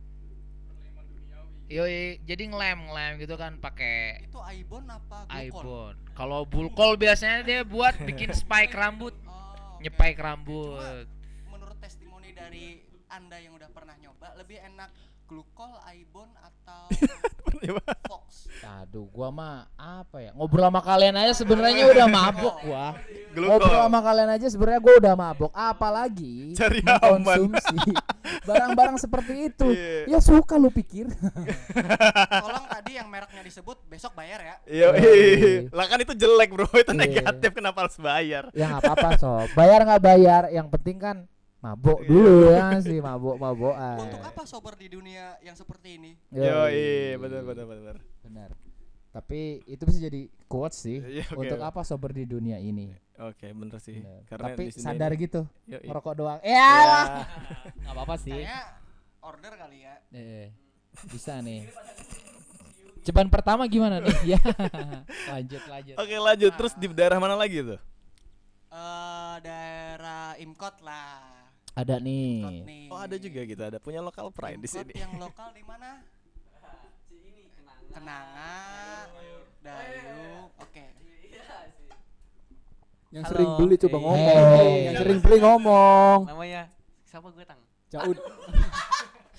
Yo, 1.63 1.87
jadi 2.21 2.43
ngelem 2.45 2.85
ngelem 2.85 3.11
gitu 3.17 3.33
kan 3.33 3.57
pakai 3.57 4.27
Itu 4.27 4.37
Aibon 4.37 4.85
apa 4.85 5.25
iPhone. 5.33 5.97
Kalau 6.13 6.45
bulkol 6.45 6.93
biasanya 6.95 7.41
dia 7.41 7.59
buat 7.63 7.97
bikin 7.99 8.29
spike 8.31 8.69
rambut, 8.71 9.15
Oh, 9.23 9.31
oke. 9.73 9.81
nyepaik 9.81 10.15
rambut. 10.15 11.07
Menurut 11.49 11.73
testimoni 11.79 12.29
dari 12.29 12.77
Anda 13.07 13.41
yang 13.41 13.57
udah 13.57 13.69
pernah 13.69 13.95
nyoba, 13.95 14.37
lebih 14.37 14.61
enak 14.61 14.93
glukol, 15.33 15.73
Aibon 15.89 16.29
atau 16.37 16.85
Fox? 18.05 18.45
Aduh, 18.83 19.09
gua 19.09 19.27
mah 19.27 19.65
apa 19.73 20.21
ya? 20.21 20.31
Ngobrol 20.31 20.61
sama 20.63 20.79
kalian 20.79 21.15
aja 21.17 21.33
sebenarnya 21.33 21.89
udah 21.89 22.05
mabok 22.07 22.55
gua. 22.61 22.85
Ngobrol 23.33 23.57
Glukol. 23.65 23.81
sama 23.81 23.99
kalian 23.99 24.29
aja 24.29 24.47
sebenarnya 24.47 24.77
gua 24.79 24.93
udah 25.01 25.13
mabok, 25.15 25.51
apalagi 25.51 26.53
Cari 26.53 26.85
aman. 26.85 27.25
mengkonsumsi 27.25 27.77
barang-barang 28.43 28.97
seperti 28.99 29.33
itu. 29.49 29.67
Iya. 29.67 30.05
Ya 30.07 30.19
suka 30.19 30.55
lu 30.55 30.69
pikir. 30.69 31.09
Tolong 32.29 32.65
tadi 32.69 32.91
yang 32.93 33.09
mereknya 33.09 33.41
disebut 33.41 33.81
besok 33.85 34.13
bayar 34.13 34.39
ya. 34.39 34.55
Iya, 34.65 34.87
Yoi. 34.93 35.73
lah 35.73 35.85
kan 35.87 35.97
itu 35.97 36.13
jelek 36.13 36.49
bro, 36.51 36.69
itu 36.71 36.85
Iya. 36.87 36.99
negatif 36.99 37.51
kenapa 37.51 37.77
harus 37.83 37.97
bayar? 37.97 38.53
ya 38.53 38.69
nggak 38.69 38.81
apa-apa 38.85 39.09
sob. 39.17 39.49
Bayar 39.53 39.81
nggak 39.81 40.03
bayar, 40.03 40.43
yang 40.49 40.69
penting 40.69 40.97
kan 40.97 41.17
mabok 41.63 42.03
dulu 42.03 42.51
ya 42.51 42.75
sih 42.77 42.99
mabok-mabokan. 42.99 43.97
Untuk 44.03 44.19
apa 44.21 44.43
sober 44.43 44.75
di 44.75 44.91
dunia 44.91 45.39
yang 45.39 45.55
seperti 45.55 45.95
ini? 45.95 46.11
Yo, 46.29 46.67
iya, 46.67 47.15
benar, 47.15 47.41
benar, 47.41 47.65
benar. 47.65 47.97
Benar. 48.19 48.49
Tapi 49.09 49.63
itu 49.63 49.83
bisa 49.85 49.99
jadi 50.01 50.27
quotes 50.45 50.75
sih. 50.75 50.99
Iya, 51.15 51.23
oke. 51.31 51.39
Untuk 51.39 51.61
apa 51.63 51.81
sober 51.81 52.11
di 52.11 52.27
dunia 52.27 52.59
ini? 52.59 52.91
Oke, 53.15 53.55
bener 53.55 53.79
sih. 53.79 53.95
Bener. 53.95 54.27
Karena 54.27 54.47
Tapi 54.51 54.63
di 54.65 54.71
sini 54.73 54.83
sadar 54.83 55.11
ini- 55.13 55.21
gitu, 55.23 55.41
Yoi. 55.63 55.85
ngerokok 55.87 56.13
doang. 56.13 56.39
Ya, 56.43 56.51
Ya. 56.51 56.69
lah. 56.83 57.05
nggak 57.79 57.93
apa-apa 57.95 58.15
sih. 58.19 58.35
Kayaknya 58.35 58.59
order 59.23 59.53
kali 59.55 59.77
ya. 59.79 59.95
Eh, 60.11 60.47
bisa 61.07 61.39
nih. 61.39 61.71
Ceban 63.03 63.31
pertama 63.31 63.63
gimana 63.67 64.03
nih? 64.03 64.35
ya. 64.35 64.39
lanjut 65.31 65.63
lanjut. 65.63 65.95
Oke, 65.95 66.15
lanjut. 66.17 66.51
Terus 66.59 66.73
di 66.75 66.87
daerah 66.89 67.23
mana 67.23 67.39
lagi 67.39 67.63
tuh? 67.63 67.79
Eh 68.67 69.35
daerah 69.39 70.33
Imkot 70.35 70.81
lah. 70.81 71.32
Ada 71.73 71.97
nih. 71.97 72.61
nih. 72.61 72.85
Oh, 72.93 72.99
ada 73.01 73.17
juga 73.17 73.41
kita 73.41 73.63
ada 73.73 73.79
punya 73.81 73.97
lokal 73.97 74.29
pride 74.29 74.61
di 74.61 74.69
sini. 74.69 74.93
yang 74.93 75.17
lokal 75.17 75.49
di 75.57 75.65
mana? 75.65 76.05
Kenanga, 77.93 79.09
Dayung. 79.65 80.53
Oke. 80.61 80.85
Yang 83.13 83.23
Halo. 83.25 83.33
sering 83.33 83.49
beli 83.57 83.75
coba 83.77 83.97
ngomong. 84.01 84.37
Hey. 84.57 84.69
Yang 84.89 84.95
sering 85.01 85.19
beli 85.21 85.37
ngomong. 85.41 86.17
Namanya 86.29 86.61
siapa 87.05 87.27
gue 87.29 87.45
tang? 87.45 87.61
Caud. 87.93 88.17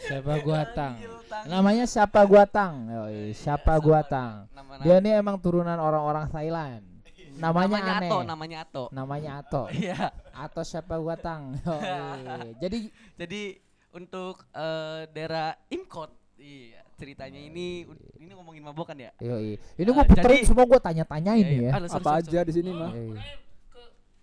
Siapa 0.04 0.36
gua 0.44 0.68
tang? 0.68 1.00
Namanya 1.48 1.88
siapa 1.88 2.20
gua 2.28 2.44
tang? 2.44 2.92
Yoi, 2.92 3.32
siapa 3.32 3.72
gua 3.80 4.04
tang? 4.04 4.44
Dia 4.84 5.00
ini 5.00 5.16
emang 5.16 5.40
turunan 5.40 5.80
orang-orang 5.80 6.28
Thailand. 6.28 6.93
Namanya, 7.34 7.78
aneh. 7.98 8.08
Ato, 8.08 8.18
namanya 8.22 8.56
Ato. 8.62 8.84
Namanya 8.90 9.30
Ato. 9.38 9.62
Iya. 9.74 10.08
Atau 10.30 10.62
siapa 10.62 10.94
gua 10.96 11.14
tang? 11.14 11.54
Yoi. 11.66 12.54
Jadi 12.58 12.78
Jadi 13.14 13.42
untuk 13.90 14.42
eh, 14.50 15.06
daerah 15.08 15.54
Imkot, 15.68 16.10
iya 16.36 16.82
ceritanya 16.94 17.38
ini 17.38 17.82
ini 18.16 18.30
ngomongin 18.32 18.62
mabokan 18.62 18.94
ya? 18.94 19.10
yoi. 19.18 19.58
Ini 19.58 19.88
gua 19.88 20.02
Eh, 20.02 20.08
puterin 20.08 20.30
jadi- 20.36 20.46
semua 20.46 20.62
gua 20.64 20.78
tanya-tanyain 20.78 21.42
Iya, 21.42 21.50
nih 21.50 21.58
iya. 21.66 21.70
ya. 21.74 21.90
Apa 21.90 22.10
aja 22.18 22.40
di 22.40 22.52
sini 22.52 22.70
mah? 22.70 22.90
Yoi. 22.90 23.18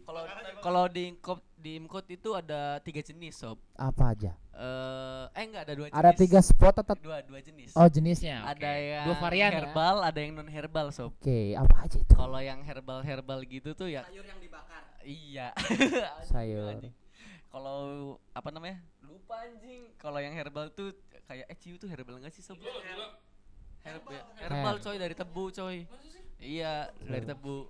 Kalau 0.01 0.21
kalau 0.61 0.85
di 0.87 1.09
Imkot 1.09 1.41
di 1.57 1.77
Imkot 1.77 2.05
itu 2.09 2.29
ada 2.33 2.77
tiga 2.81 3.01
jenis 3.01 3.37
sob. 3.37 3.57
Apa 3.75 4.13
aja? 4.13 4.31
Eh 4.53 5.25
eh 5.33 5.43
enggak 5.45 5.63
ada 5.65 5.73
dua 5.73 5.87
jenis. 5.89 5.99
Ada 5.99 6.11
tiga 6.13 6.39
spot 6.41 6.75
atau 6.81 6.95
dua 6.97 7.17
dua 7.25 7.39
jenis. 7.41 7.73
Oh 7.73 7.89
jenisnya. 7.89 8.45
ada 8.45 8.69
oke. 8.69 8.81
yang 8.81 9.05
Dua 9.09 9.15
varian 9.17 9.49
ya? 9.49 9.57
herbal, 9.61 9.95
ada 10.05 10.19
yang 10.21 10.31
non 10.37 10.49
herbal 10.49 10.87
sob. 10.93 11.11
Oke, 11.17 11.57
apa 11.57 11.75
aja 11.85 11.97
itu? 11.97 12.13
Kalau 12.13 12.39
yang 12.39 12.61
herbal 12.61 12.99
herbal 13.01 13.39
gitu 13.45 13.73
tuh 13.73 13.89
ya 13.89 14.05
sayur 14.05 14.25
yang 14.25 14.39
dibakar. 14.39 14.83
Iya. 15.01 15.49
Sayur. 16.29 16.77
Kalau 17.49 17.79
apa 18.31 18.49
namanya? 18.53 18.77
Lupa 19.01 19.43
anjing. 19.43 19.91
Kalau 19.97 20.21
yang 20.21 20.31
herbal 20.37 20.69
tuh 20.71 20.93
kayak 21.25 21.49
eh 21.49 21.57
ciu 21.57 21.75
tuh 21.81 21.89
herbal 21.89 22.21
enggak 22.21 22.31
sih 22.31 22.45
sob? 22.45 22.61
Herbal, 23.81 24.13
herbal 24.37 24.75
Her. 24.77 24.83
coy 24.85 24.95
dari 25.01 25.15
tebu 25.17 25.43
coy. 25.49 25.77
Iya, 26.37 26.93
dari 27.01 27.25
tebu. 27.25 27.65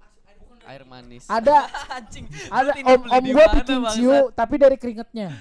Air 0.62 0.84
manis. 0.86 1.25
Ada 1.25 1.58
anjing. 1.98 2.25
ada 2.48 2.72
om 2.86 3.01
om 3.01 3.24
mana, 3.24 3.53
bikin 3.58 3.80
ciu 3.91 4.30
tapi 4.32 4.56
dari 4.56 4.77
keringetnya. 4.77 5.34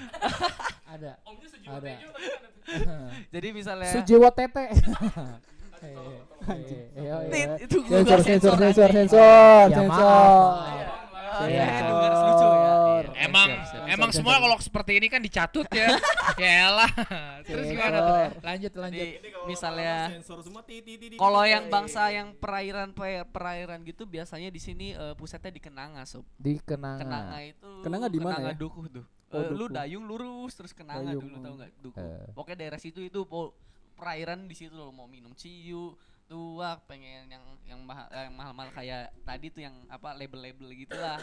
ada. 0.95 1.13
Ada. 1.71 1.95
Jadi 3.35 3.49
misalnya 3.51 3.91
Sujiwo 3.91 4.29
tete. 4.31 4.65
Tit, 7.31 7.49
itu 7.63 7.77
gua 7.85 8.01
Sensor, 8.01 8.19
nggak 8.19 8.27
sensor, 8.27 8.53
anjing. 8.55 8.61
sensor, 8.65 8.91
sensor, 8.91 9.65
Ya, 9.71 9.77
sensor. 9.77 9.89
maaf. 9.89 10.89
Oh, 11.31 11.47
Emang 13.71 13.79
Siap, 13.79 13.87
siap. 13.87 13.97
emang 13.97 14.11
semua 14.11 14.35
kalau 14.37 14.57
seperti 14.59 14.93
ini 14.99 15.07
kan 15.07 15.21
dicatut 15.21 15.69
ya. 15.71 15.95
Yaelah. 16.43 16.91
Terus 17.43 17.65
gimana 17.69 17.99
tuh? 18.01 18.17
Lanjut 18.43 18.73
lanjut. 18.75 19.07
Jadi 19.07 19.29
misalnya 19.47 19.95
kalau 21.17 21.43
yang 21.45 21.65
bangsa 21.69 22.11
yang 22.11 22.35
perairan 22.35 22.91
pe- 22.91 23.27
perairan 23.27 23.83
gitu 23.83 24.05
biasanya 24.05 24.49
di 24.49 24.59
sini 24.59 24.93
eh, 24.93 25.15
pusatnya 25.15 25.51
di 25.51 25.61
Kenanga, 25.61 26.03
sob. 26.03 26.27
Di 26.35 26.59
kenangan. 26.59 26.99
Kenanga 27.01 27.39
itu 27.41 27.71
Kenanga 27.81 28.09
di 28.09 28.19
mana 28.19 28.35
Kenanga 28.37 28.51
ya? 28.51 28.59
Dukuh 28.59 28.87
tuh. 28.91 29.07
Oh, 29.31 29.39
Eh, 29.39 29.55
lu 29.55 29.71
dayung 29.71 30.05
lurus 30.05 30.59
terus 30.59 30.75
Kenanga 30.75 31.07
Dayung, 31.07 31.23
dulu 31.23 31.37
tau 31.39 31.55
nggak 31.55 31.71
Dukuh. 31.79 32.03
Eh. 32.03 32.27
Pokoknya 32.35 32.57
daerah 32.59 32.81
situ 32.83 32.99
itu 32.99 33.21
perairan 33.95 34.51
di 34.51 34.59
situ 34.59 34.75
lo 34.75 34.91
mau 34.91 35.07
minum 35.07 35.31
ciu, 35.33 35.95
tuak, 36.27 36.83
pengen 36.85 37.29
yang 37.29 37.45
yang 37.63 37.79
mahal 37.81 38.11
yang 38.11 38.35
mahal-mahal 38.35 38.71
kayak 38.73 39.15
tadi 39.23 39.47
tuh 39.49 39.63
yang 39.63 39.75
apa 39.87 40.17
label-label 40.17 40.75
gitulah. 40.75 41.21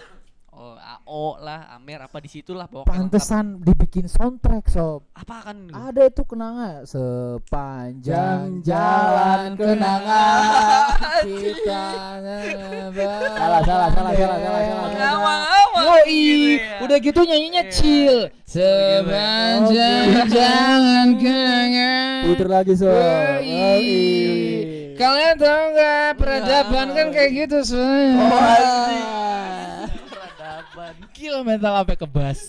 Oh, 0.50 0.74
AO 0.74 1.38
lah, 1.38 1.70
Amer 1.72 2.02
apa 2.02 2.18
di 2.18 2.26
situ 2.26 2.50
lah 2.52 2.66
pokoknya. 2.66 2.90
lengkap. 2.90 2.98
Pantesan 3.14 3.46
dibikin 3.62 4.10
soundtrack 4.10 4.66
sob. 4.68 5.06
Apa 5.14 5.46
kan? 5.46 5.70
Ada 5.70 6.10
itu 6.10 6.26
kenanga 6.26 6.82
sepanjang 6.82 8.66
jalan 8.66 9.54
kenanga 9.54 10.26
kita. 11.22 11.84
Salah, 13.38 13.62
salah, 13.62 13.90
salah, 13.94 14.14
salah, 14.14 14.14
salah, 14.18 14.62
salah. 14.66 14.90
Ngawang-ngawang 14.90 15.84
Yoi, 15.86 16.10
gitu 16.10 16.58
ya. 16.58 16.78
udah 16.82 16.98
gitu 16.98 17.20
nyanyinya 17.22 17.64
Iya. 17.64 17.72
chill. 17.72 18.18
Sepanjang 18.44 20.06
jalan 20.28 21.08
kenanga. 21.22 21.94
Puter 22.26 22.48
lagi, 22.50 22.74
so. 22.74 22.90
Yoi. 22.90 23.94
Kalian 24.98 25.36
tahu 25.38 25.64
nggak 25.72 26.10
peradaban 26.18 26.88
kan 26.92 27.08
kayak 27.14 27.32
gitu 27.38 27.58
sebenarnya. 27.62 28.18
Peradaban. 28.18 29.37
Mental 31.44 31.74
sampai 31.82 31.96
ke 31.98 32.08
bass. 32.08 32.40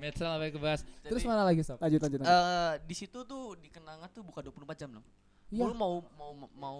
Mental 0.00 0.28
sampai 0.36 0.50
ke 0.52 0.60
bass. 0.60 0.80
Terus 1.04 1.22
mana 1.26 1.42
lagi 1.44 1.60
sob? 1.64 1.76
Lanjut, 1.80 2.00
lanjut, 2.00 2.18
lanjut. 2.22 2.32
Eh 2.32 2.72
di 2.86 2.94
situ 2.94 3.18
tuh 3.24 3.56
di 3.58 3.68
Kenanga 3.68 4.08
tuh 4.08 4.24
buka 4.24 4.40
24 4.44 4.80
jam 4.80 4.90
loh. 4.96 5.04
Iya. 5.50 5.66
Lu 5.66 5.74
mau 5.74 6.00
mau 6.14 6.32
mau 6.54 6.78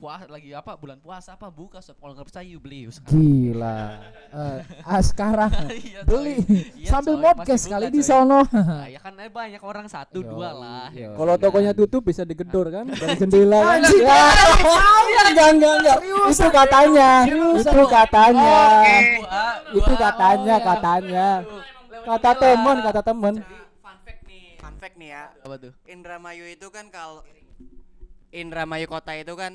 puas 0.00 0.24
lagi 0.26 0.48
apa 0.50 0.72
bulan 0.74 0.96
puasa 0.96 1.36
apa 1.36 1.52
buka 1.52 1.78
sob 1.78 2.00
kalau 2.00 2.16
nggak 2.16 2.24
percaya 2.24 2.48
you 2.48 2.56
beli 2.56 2.88
Gila. 3.04 4.00
Eh, 4.32 4.58
ah, 4.80 5.02
sekarang 5.04 5.52
Iya, 5.68 6.00
beli 6.08 6.40
Iya, 6.72 6.88
sambil 6.88 7.20
pasti 7.36 7.68
kali 7.68 7.92
di 7.92 8.00
sono. 8.00 8.40
Nah, 8.48 8.88
ya 8.88 8.96
kan 8.96 9.12
eh, 9.20 9.28
banyak 9.28 9.60
orang 9.60 9.84
satu 9.86 10.24
dua 10.24 10.50
Yoi, 10.50 10.60
lah. 10.64 10.88
ya. 10.90 11.08
Kalau 11.12 11.34
kan? 11.36 11.42
tokonya 11.44 11.72
tutup 11.76 12.00
bisa 12.00 12.24
digedor 12.24 12.72
kan 12.72 12.88
dari 13.00 13.14
jendela. 13.14 13.60
kan? 13.60 13.84
Anjing. 13.84 14.00
Ya. 14.00 14.24
Enggak, 15.30 15.48
enggak, 15.52 15.74
enggak. 15.78 15.98
Itu 16.26 16.46
katanya. 16.48 17.10
Itu 17.54 17.82
katanya. 17.86 18.52
Itu 19.70 19.92
katanya, 19.94 20.54
Oh, 20.56 20.58
iya. 20.58 20.66
katanya. 20.66 21.28
Kata 22.00 22.30
temen, 22.34 22.76
kata 22.80 23.00
temen. 23.04 23.34
Jadi 23.38 23.54
fun 23.78 23.96
fact 24.02 24.20
nih. 24.24 24.44
Fun 24.56 24.74
fact 24.80 24.96
nih 24.96 25.08
ya, 25.12 25.22
Apa 25.44 25.54
tuh? 25.60 25.72
Indramayu 25.84 26.44
itu 26.48 26.66
kan 26.72 26.88
kalau 26.88 27.20
Indramayu 28.30 28.86
kota 28.86 29.12
itu 29.12 29.34
kan 29.34 29.52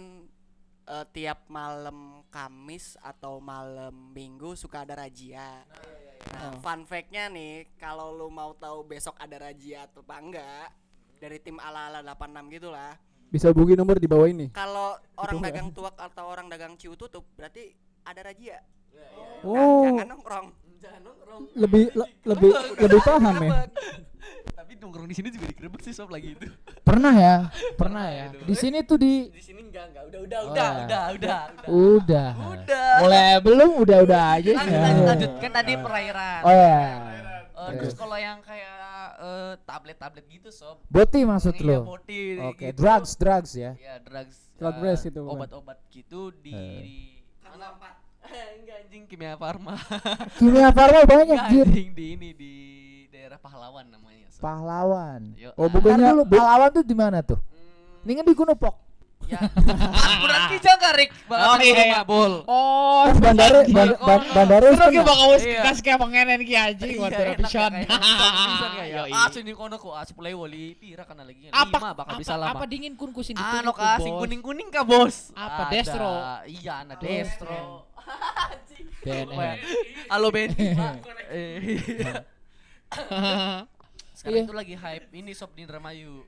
eh, 0.86 1.06
tiap 1.12 1.46
malam 1.48 2.24
Kamis 2.28 2.98
atau 3.00 3.40
malam 3.40 4.12
Minggu 4.12 4.54
suka 4.54 4.82
ada 4.82 4.98
razia. 4.98 5.64
Nah, 6.28 6.58
fun 6.58 6.84
fact-nya 6.84 7.28
nih, 7.28 7.70
kalau 7.76 8.10
lu 8.10 8.28
mau 8.28 8.52
tahu 8.54 8.84
besok 8.84 9.14
ada 9.16 9.38
razia 9.40 9.86
atau 9.86 10.02
apa 10.02 10.16
enggak, 10.18 10.68
dari 11.16 11.38
tim 11.38 11.56
ala-ala 11.58 12.02
86 12.04 12.50
gitu 12.52 12.70
lah. 12.70 12.98
Bisa 13.26 13.50
hubungi 13.50 13.74
nomor 13.74 13.96
di 13.96 14.06
bawah 14.06 14.26
ini. 14.26 14.48
Kalau 14.50 14.96
orang 15.16 15.38
Betul, 15.38 15.48
dagang 15.48 15.70
tuak 15.72 15.96
atau 15.96 16.26
orang 16.26 16.48
dagang 16.48 16.74
ciu 16.76 16.94
tutup, 16.94 17.26
berarti 17.34 17.72
ada 18.02 18.22
razia. 18.22 18.60
Nah, 18.92 19.44
Oh, 19.44 19.86
jangan 19.86 20.08
nongkrong. 20.10 20.48
Jangan 20.78 21.02
nongkrong. 21.04 21.42
lebih 21.54 21.84
le- 21.94 22.14
lebih 22.26 22.52
lebih 22.80 23.02
paham 23.02 23.36
ya. 23.40 23.50
Tapi 24.56 24.72
nongkrong 24.76 25.06
di 25.06 25.14
sini 25.14 25.30
juga 25.30 25.46
digerebek 25.46 25.82
sih 25.82 25.94
sob 25.94 26.10
lagi 26.10 26.34
itu. 26.34 26.48
Pernah 26.82 27.14
ya? 27.14 27.36
Pernah 27.76 28.06
ya. 28.08 28.26
Di 28.34 28.56
sini 28.56 28.82
tuh 28.82 28.98
di 28.98 29.30
Di 29.30 29.44
sini 29.44 29.55
enggak 29.78 30.04
enggak 30.06 30.06
udah 30.06 30.20
udah 30.22 30.40
Oh, 30.40 30.48
udah 30.48 30.64
ya. 30.64 30.76
udah 30.78 31.04
udah 31.12 31.12
udah. 31.12 31.42
udah. 31.68 32.30
Udah. 32.56 32.88
Mulai 33.02 33.28
belum 33.40 33.70
udah-udah 33.78 34.22
aja. 34.34 34.52
Lanjut, 34.54 34.80
lanjut, 34.80 35.04
lanjut. 35.06 35.32
Kan 35.38 35.52
tadi 35.54 35.74
perairan. 35.76 36.42
Oh 36.42 36.54
ya. 36.54 36.80
Eh, 37.56 37.72
terus 37.76 37.94
kalau 37.94 38.18
yang 38.18 38.40
kayak 38.40 38.76
eh, 39.18 39.54
tablet-tablet 39.62 40.26
gitu 40.30 40.50
sob. 40.50 40.78
Boti 40.86 41.24
maksud 41.24 41.56
Iya, 41.56 41.66
lo? 41.66 41.80
boti 41.86 42.20
Oke, 42.38 42.66
gitu. 42.70 42.78
drugs, 42.78 43.12
drugs 43.16 43.52
ya. 43.54 43.72
Iya, 43.76 44.00
drugs. 44.00 44.38
Drug 44.56 44.76
eh, 44.78 44.82
race 44.82 45.04
gitu, 45.04 45.20
bukan? 45.24 45.40
Obat-obat 45.42 45.78
gitu 45.90 46.32
di, 46.36 46.52
Eh. 46.52 46.80
di 46.80 46.98
mana? 47.42 47.76
Enggak 48.60 48.78
anjing 48.82 49.04
kimia 49.06 49.36
farma. 49.36 49.76
Kimia 50.40 50.70
farma 50.70 51.04
banyak 51.04 51.40
jir. 51.48 51.64
anjing 51.64 51.90
di 51.92 52.06
ini 52.12 52.30
di 52.34 52.54
daerah 53.08 53.38
Pahlawan 53.38 53.88
namanya. 53.88 54.28
Sob. 54.28 54.42
Pahlawan. 54.42 55.22
Yo, 55.34 55.50
Oh, 55.56 55.68
bukannya 55.68 56.12
dulu 56.12 56.24
pahlawan 56.28 56.70
tuh 56.72 56.84
di 56.84 56.94
mana 56.94 57.20
tuh? 57.22 57.40
hmm, 57.40 58.04
Ini 58.04 58.12
kan 58.16 58.26
di 58.26 58.34
Gunung 58.34 58.58
Pok. 58.58 58.76
Ya. 59.26 59.40
Berarti 60.24 60.56
jangan 60.62 60.92
Rik. 60.94 61.12
Oh, 61.28 61.58
iya, 61.58 61.84
iya. 61.90 62.02
Bol. 62.06 62.44
Oh, 62.46 63.10
Kan 63.10 63.22
bandara 63.22 63.60
ban- 63.66 63.98
ban- 63.98 64.28
bandara 64.32 64.68
Seru 64.76 64.92
ki 64.94 65.00
bakal 65.02 65.28
wis 65.34 65.44
kas 65.48 65.78
kayak 65.82 66.00
pengenen 66.00 66.40
ki 66.46 66.56
anjing 66.56 66.98
waktu 67.02 67.22
ya, 67.22 67.34
ya. 67.36 68.96
Yoi. 69.02 69.12
Ah, 69.12 69.28
sini 69.34 69.52
kono 69.58 69.76
kok 69.82 69.94
ah 69.96 70.06
sepuluh 70.06 70.34
wali 70.38 70.78
pira 70.78 71.04
kana 71.04 71.26
lagi. 71.26 71.50
Apa 71.50 71.94
bakal 71.98 72.16
bisa 72.22 72.38
lama. 72.38 72.54
apa 72.54 72.64
dingin 72.70 72.94
kun 72.94 73.12
kusin 73.12 73.36
Anu 73.36 73.74
kah 73.74 73.98
sing 74.00 74.14
kuning-kuning 74.14 74.70
kah, 74.70 74.86
Bos? 74.86 75.34
Apa. 75.34 75.74
Destro? 75.74 76.12
Iya, 76.46 76.86
anak 76.86 77.02
Destro. 77.02 77.90
BNN. 79.06 79.58
Halo. 80.10 80.30
Eh. 80.34 80.50
Sekarang 84.16 84.48
itu 84.48 84.56
lagi 84.56 84.76
hype 84.80 85.12
ini 85.12 85.36
sob 85.36 85.52
di 85.54 85.68
Indramayu. 85.68 86.24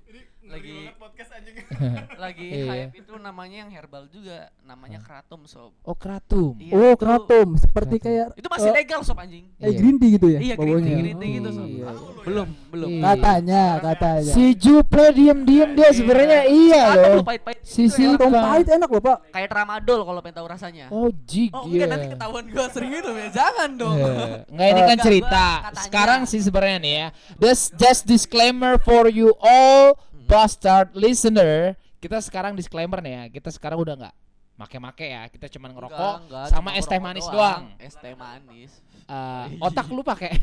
Lagi 0.48 0.76
podcast 0.96 1.30
anjing. 1.34 1.56
lagi 2.24 2.48
Iya. 2.48 2.66
hype 2.66 2.94
itu 2.98 3.14
namanya 3.16 3.58
yang 3.62 3.70
herbal 3.70 4.08
juga, 4.08 4.48
namanya 4.62 5.00
kratom 5.00 5.44
sob. 5.44 5.76
Oh 5.82 5.92
kratum. 5.92 6.56
Iya, 6.56 6.72
Oh, 6.72 6.92
itu- 6.92 7.00
kratom 7.00 7.48
seperti 7.56 7.96
Kratom. 7.98 8.06
kayak 8.08 8.28
Itu 8.36 8.48
masih 8.48 8.70
eh, 8.70 8.76
legal 8.76 9.00
sob 9.02 9.18
anjing. 9.18 9.46
eh, 9.58 9.72
green 9.72 9.98
tea 9.98 10.10
gitu 10.14 10.28
ya 10.28 10.40
Iya 10.40 10.56
green 10.56 10.80
tea, 10.82 10.96
green 10.96 11.18
tea 11.18 11.32
gitu 11.36 11.50
sob. 11.52 11.68
Iya. 11.68 11.86
Belum, 12.24 12.48
belum. 12.70 12.90
Iya. 12.90 13.02
Katanya, 13.04 13.64
katanya. 13.82 14.32
Si 14.32 14.46
Juple 14.54 15.08
diem-diem 15.12 15.70
dia 15.74 15.90
sebenarnya 15.92 16.42
iya 16.46 16.84
loh. 16.94 17.22
Si 17.62 17.84
gitu 17.86 18.02
ya. 18.02 18.16
Kratom 18.18 18.32
Silka. 18.32 18.40
pahit 18.42 18.68
enak 18.70 18.90
loh, 18.90 19.02
Pak. 19.02 19.18
Kayak 19.30 19.50
tramadol 19.50 20.00
kalau 20.02 20.20
pengen 20.22 20.36
tahu 20.36 20.48
rasanya. 20.48 20.86
Oh 20.90 21.10
jig 21.24 21.52
Oh 21.52 21.66
iya. 21.66 21.84
enggak 21.84 21.90
nanti 21.90 22.06
ketahuan 22.10 22.46
gua 22.48 22.66
sering 22.70 22.92
itu 22.94 23.12
ya. 23.12 23.28
Jangan 23.30 23.70
dong. 23.74 23.96
Eh, 23.98 24.48
Nggak 24.48 24.68
ini 24.68 24.82
kan 24.82 24.88
Enggak, 24.90 25.04
cerita. 25.04 25.46
Sekarang 25.78 26.22
sih 26.24 26.40
sebenarnya 26.40 26.80
nih 26.80 26.94
ya. 26.94 27.08
This 27.36 27.70
just 27.74 28.06
disclaimer 28.06 28.76
for 28.78 29.08
you 29.08 29.36
all 29.38 30.00
bastard 30.28 30.92
listener. 30.94 31.74
Kita 31.98 32.22
sekarang 32.22 32.54
disclaimer 32.54 33.00
nih 33.02 33.14
ya. 33.16 33.24
Kita 33.32 33.50
sekarang 33.50 33.80
udah 33.82 33.96
nggak 33.98 34.16
make-make 34.60 35.08
ya. 35.08 35.24
Kita 35.32 35.48
cuman 35.50 35.72
ngerokok 35.74 36.14
Enggak, 36.28 36.28
enggak, 36.28 36.48
sama 36.52 36.70
es 36.76 36.86
teh 36.86 37.00
manis 37.00 37.26
doang. 37.26 37.72
doang. 37.74 37.82
Es 37.82 37.96
teh 37.98 38.14
manis. 38.14 38.72
Eh, 39.08 39.46
otak 39.64 39.88
lu 39.88 40.04
pakai. 40.04 40.36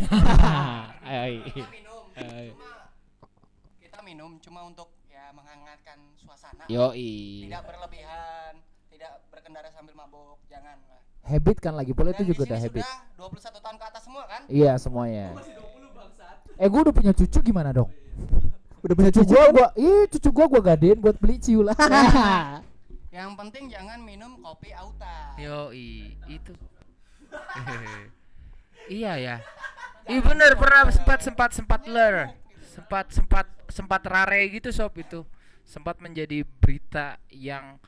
Ayo, 1.04 1.44
Kita 1.46 1.68
minum. 1.68 2.02
Ayo. 2.16 2.52
Cuma 2.56 2.72
kita 3.76 3.98
minum 4.00 4.30
cuma 4.40 4.60
untuk 4.64 4.88
ya 5.06 5.30
menghangatkan 5.36 6.00
suasana. 6.16 6.64
Yoi. 6.66 7.46
Tidak 7.46 7.62
berlebihan, 7.62 8.52
tidak 8.88 9.12
berkendara 9.28 9.68
sambil 9.68 9.92
mabuk, 9.94 10.40
jangan 10.48 10.80
lah. 10.88 11.00
Habit 11.24 11.56
kan 11.60 11.72
lagi 11.76 11.92
pula 11.92 12.12
itu 12.12 12.24
di 12.24 12.32
juga 12.32 12.52
udah 12.52 12.58
habit. 12.60 12.84
Sudah 12.84 13.56
21 13.56 13.64
tahun 13.64 13.76
ke 13.80 13.84
atas 13.88 14.02
semua 14.04 14.24
kan? 14.28 14.40
Iya 14.48 14.72
semuanya. 14.76 15.26
Eh 16.56 16.68
gua 16.68 16.80
udah 16.84 16.94
punya 16.94 17.12
cucu 17.16 17.38
gimana 17.40 17.72
dong? 17.72 17.88
Udah 18.84 18.94
punya 19.00 19.08
Cucu 19.08 19.24
cucu. 19.24 19.32
gua 19.32 19.44
gua, 19.48 19.68
ih 19.80 20.04
cucu 20.12 20.28
gua 20.28 20.46
gua 20.46 20.60
gadein 20.60 21.00
buat 21.00 21.16
beli 21.16 21.40
ciu 21.40 21.64
lah. 21.64 21.72
Yang 23.16 23.30
penting 23.40 23.64
jangan 23.72 24.04
minum 24.04 24.36
kopi 24.44 24.76
auta. 24.76 25.32
Yoi, 25.40 26.18
itu. 26.28 26.52
iya 29.00 29.16
ya. 29.16 29.36
Iya 30.04 30.20
bener 30.20 30.52
pernah 30.60 30.92
sempat 30.92 31.24
sempat 31.24 31.50
sempat 31.56 31.80
ler. 31.88 32.36
Sempat 32.60 33.08
sempat 33.08 33.46
sempat 33.72 34.02
rare 34.04 34.52
gitu 34.52 34.68
sob 34.68 34.92
itu. 35.00 35.24
Sempat 35.64 35.96
menjadi 36.04 36.44
berita 36.44 37.16
yang 37.32 37.80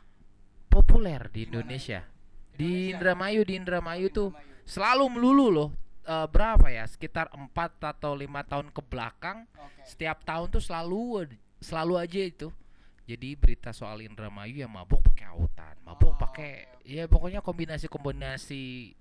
populer 0.73 1.29
di 1.29 1.45
Indonesia. 1.45 2.09
Di 2.57 2.97
Indramayu 2.97 3.45
di 3.45 3.61
Indramayu 3.61 4.09
tuh 4.09 4.33
selalu 4.65 5.13
melulu 5.13 5.47
loh. 5.53 5.71
Eh, 6.07 6.27
berapa 6.31 6.71
ya? 6.71 6.87
Sekitar 6.87 7.27
4 7.35 7.83
atau 7.83 8.15
lima 8.15 8.47
tahun 8.47 8.71
ke 8.71 8.79
belakang 8.79 9.43
Oke. 9.59 9.83
setiap 9.83 10.23
tahun 10.23 10.55
tuh 10.55 10.63
selalu 10.63 11.27
selalu 11.59 11.95
aja 11.99 12.21
itu 12.23 12.49
jadi 13.11 13.35
berita 13.35 13.75
soal 13.75 13.99
Indramayu 14.07 14.63
ya 14.63 14.71
mabuk 14.71 15.03
pakai 15.03 15.27
autan 15.35 15.75
mabuk 15.83 16.15
Oh, 16.15 16.15
pakai 16.15 16.71
ya 16.87 17.11
pokoknya 17.11 17.43
kombinasi 17.43 17.91
kombinasi 17.91 18.95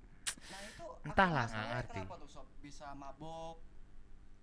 Nah 0.49 0.59
itu 0.65 0.85
Entahlah, 1.05 1.45
nggak 1.45 1.67
ngerti. 1.77 2.01
Kenapa 2.01 2.15
tuh 2.17 2.29
sob 2.33 2.47
bisa 2.65 2.87
mabok? 2.97 3.61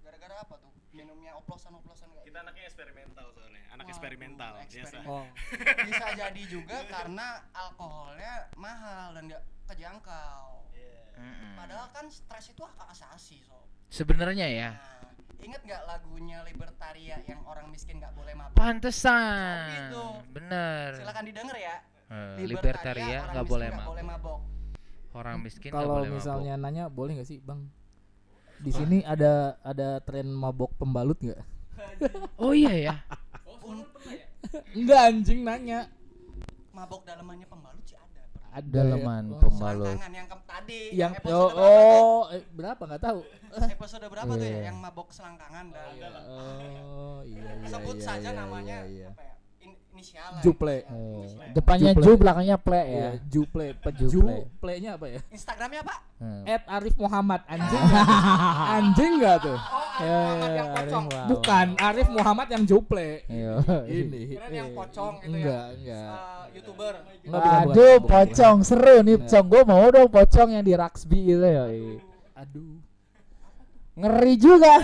Gara-gara 0.06 0.34
apa 0.46 0.54
tuh? 0.62 0.70
Minumnya 0.94 1.34
oplosan-oplosan 1.42 2.14
enggak? 2.14 2.24
Kita 2.30 2.38
anaknya 2.46 2.64
eksperimental 2.70 3.26
soalnya. 3.34 3.62
Anak 3.74 3.82
Waduh, 3.82 3.90
eksperimental 3.90 4.52
biasa. 4.70 4.98
Oh. 5.02 5.26
Bisa 5.90 6.06
jadi 6.14 6.42
juga 6.46 6.78
karena 6.86 7.42
alkoholnya 7.50 8.54
mahal 8.54 9.18
dan 9.18 9.22
nggak 9.26 9.42
kejangkau. 9.74 10.62
Mm-mm. 11.14 11.52
Padahal 11.54 11.86
kan 11.90 12.06
stres 12.06 12.46
itu 12.48 12.62
hak 12.62 12.86
asasi 12.88 13.38
sob. 13.40 13.62
sebenarnya 13.86 14.46
ya 14.46 14.70
Nah, 14.72 15.12
ingat 15.42 15.60
nggak 15.60 15.82
lagunya 15.84 16.40
Libertaria 16.42 17.16
yang 17.22 17.42
orang 17.44 17.68
miskin 17.68 17.98
nggak 17.98 18.12
boleh 18.12 18.32
mabuk? 18.32 18.54
pantesan 18.54 19.68
gitu. 19.70 20.04
bener 20.30 20.88
Silakan 20.94 21.24
didengar 21.24 21.56
ya. 21.56 21.76
Eh, 22.08 22.44
libertaria 22.44 23.18
nggak 23.26 23.46
boleh 23.46 23.66
nggak 23.66 23.78
mabuk 23.78 23.90
boleh 23.90 24.04
mabok. 24.04 24.38
orang 25.12 25.36
miskin 25.40 25.68
nggak 25.68 25.80
Kalau 25.82 26.04
misalnya 26.06 26.52
nanya 26.56 26.84
boleh 26.86 27.12
nggak 27.14 27.26
sih, 27.26 27.38
Bang? 27.38 27.68
Di 28.58 28.70
sini 28.70 29.02
ada 29.02 29.56
ada 29.60 29.98
tren 29.98 30.28
mabok 30.28 30.72
pembalut 30.74 31.18
nggak? 31.18 31.40
oh 32.42 32.52
iya 32.52 32.72
ya 32.78 32.94
Enggak 34.72 35.00
anjing 35.08 35.40
nanya. 35.42 35.88
Mabok 36.70 37.04
dalamannya 37.04 37.44
pembalut 37.44 37.84
sih 37.84 37.94
ada. 37.94 38.22
Ada 38.50 38.68
Daleman 38.68 39.24
ya. 39.26 39.32
Oh. 39.32 39.40
pembalut. 39.40 39.96
Yang 40.02 40.28
ke- 40.28 40.41
tadi 40.62 40.80
Yang 40.92 41.12
episode 41.18 41.34
oh, 41.34 41.50
berapa 41.50 41.82
tuh? 41.92 42.00
oh 42.00 42.22
eh, 42.30 42.42
berapa 42.52 42.82
nggak 42.86 43.02
tahu. 43.02 43.20
episode 43.52 44.06
berapa 44.06 44.32
tuh 44.32 44.46
ya 44.46 44.52
Iya. 44.52 44.60
yang 44.64 44.76
mabok 44.78 45.08
selangkangan 45.10 45.66
dan 45.68 45.90
Oh 46.24 47.20
iya 47.22 47.42
iya. 47.52 47.68
sebut 47.68 47.96
iya, 47.98 48.06
saja 48.06 48.30
iya, 48.30 48.38
namanya 48.38 48.76
iya, 48.86 48.88
iya. 48.88 49.08
apa 49.10 49.22
ya 49.22 49.34
in- 50.02 50.04
inisial 50.04 50.28
lah, 50.28 50.42
Juple. 50.42 50.74
inisial, 50.74 50.90
Eh, 50.90 51.14
inisial. 51.14 51.52
depannya 51.54 51.90
Juple. 51.92 52.02
Ju 52.02 52.10
belakangnya 52.16 52.56
Ple 52.58 52.74
ya. 52.74 52.90
Iya, 52.90 53.08
Juple, 53.24 53.66
peju. 53.78 54.06
Juple. 54.10 54.34
Play-nya 54.58 54.90
apa 54.98 55.06
ya? 55.08 55.20
Instagramnya 55.30 55.80
apa 55.80 55.94
Hmm. 56.18 56.46
At 56.46 56.62
Arif 56.68 56.94
Muhammad 56.96 57.42
anjing 57.46 57.82
anjing 58.78 59.12
nggak 59.18 59.36
tuh? 59.42 59.58
oh 59.58 59.90
Ya, 59.98 60.18
yang 60.54 60.68
Arif 60.68 60.74
pocong 60.86 61.04
Wow. 61.04 61.26
Bukan 61.28 61.66
Arif 61.76 62.08
Muhammad 62.08 62.46
yang 62.48 62.62
Juple. 62.62 63.08
Iya. 63.24 63.54
Ini. 63.84 64.20
Kirain 64.28 64.52
yang 64.52 64.70
pocong 64.72 65.14
gitu 65.18 65.30
ya. 65.32 65.38
Enggak, 65.38 65.66
enggak. 65.76 66.10
Eh, 66.10 66.44
youtuber 66.52 66.94
Enggak, 66.94 67.22
bukan, 67.22 67.42
bukan, 67.42 67.70
Aduh, 67.70 67.96
pocong 68.02 68.56
seru 68.62 68.96
nih, 69.00 69.16
pocong. 69.18 69.44
Gue 69.46 69.62
mau 69.62 69.86
dong 69.88 70.08
pocong 70.08 70.48
yang 70.50 70.62
di 70.62 70.74
Raksbi 70.74 71.20
itu 71.28 71.42
ya. 71.42 71.64
Aduh. 72.36 72.74
Ngeri 73.92 74.34
juga. 74.36 74.74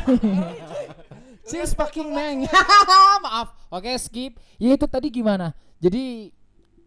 Cheers 1.47 1.73
fucking 1.73 2.13
man. 2.13 2.45
Maaf. 3.25 3.58
Oke, 3.69 3.93
skip. 4.01 4.41
Ya 4.57 4.73
itu 4.75 4.87
tadi 4.89 5.13
gimana? 5.13 5.53
Jadi 5.79 6.33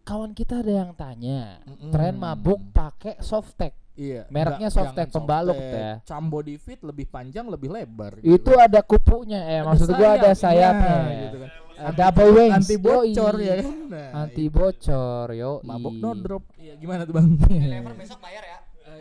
kawan 0.01 0.33
kita 0.33 0.65
ada 0.65 0.73
yang 0.85 0.91
tanya, 0.97 1.61
Mm-mm. 1.63 1.93
tren 1.93 2.17
mabuk 2.17 2.57
pakai 2.73 3.21
softtek. 3.21 3.77
Iya. 3.91 4.23
Mereknya 4.31 4.71
Softtek, 4.71 5.11
pembalut 5.11 5.53
ya. 5.53 5.99
Cambo 6.07 6.39
di 6.39 6.55
fit 6.55 6.79
lebih 6.79 7.05
panjang, 7.11 7.45
lebih 7.51 7.69
lebar. 7.69 8.17
Itu 8.23 8.55
ada 8.55 8.79
kupunya 8.81 9.43
eh 9.45 9.61
maksud 9.61 9.93
gua 9.93 10.15
ada 10.15 10.31
sayapnya. 10.31 11.27
gitu 11.27 11.37
kan. 11.43 11.49
Ada 11.81 11.93
double 12.09 12.29
wings. 12.33 12.55
Anti 12.55 12.75
bocor 12.79 13.33
Yoi. 13.35 13.45
ya 13.45 13.55
kan. 13.61 13.75
Nah, 13.91 14.09
Anti 14.25 14.45
bocor, 14.47 15.27
yo. 15.35 15.51
mabok 15.67 15.95
no 15.97 16.11
drop. 16.15 16.43
Iya, 16.55 16.73
gimana 16.79 17.03
tuh, 17.03 17.13
Bang? 17.13 17.35
Unilever 17.51 17.93
besok 17.93 18.17
bayar 18.23 18.41
ya 18.47 18.50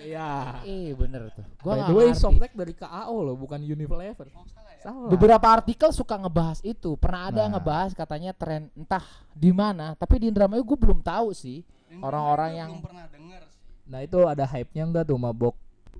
Iya. 0.00 0.64
Eh 0.64 0.92
bener 0.92 1.28
tuh. 1.30 1.44
Gua 1.60 1.74
By 1.74 1.80
the 1.84 1.94
way. 1.94 2.08
Softtek 2.10 2.52
dari 2.52 2.72
KAO 2.72 3.16
loh, 3.22 3.36
bukan 3.36 3.60
Unilever. 3.60 4.26
oh 4.32 4.46
salah 4.46 4.72
ya 4.72 4.80
Salah. 4.80 5.08
Beberapa 5.08 5.46
artikel 5.46 5.92
suka 5.92 6.16
ngebahas 6.16 6.58
itu. 6.60 6.96
Pernah 6.96 7.28
ada 7.28 7.40
yang 7.44 7.52
Nah. 7.52 7.60
ngebahas 7.60 7.92
katanya 7.92 8.32
tren 8.32 8.72
entah 8.72 9.04
di 9.30 9.52
mana, 9.52 9.92
tapi 9.94 10.16
di 10.18 10.26
Indramayu 10.26 10.64
gue 10.64 10.78
belum 10.78 11.00
tahu 11.00 11.30
sih. 11.30 11.60
Orang-orang 12.00 12.50
yang- 12.56 12.72
belum 12.72 12.86
pernah 12.88 13.06
denger 13.06 13.42
sih 13.46 13.60
Nah, 13.84 14.00
itu 14.00 14.18
ada 14.24 14.44
hype-nya 14.46 14.84
enggak 14.86 15.04
tuh 15.04 15.18
mabok 15.18 15.52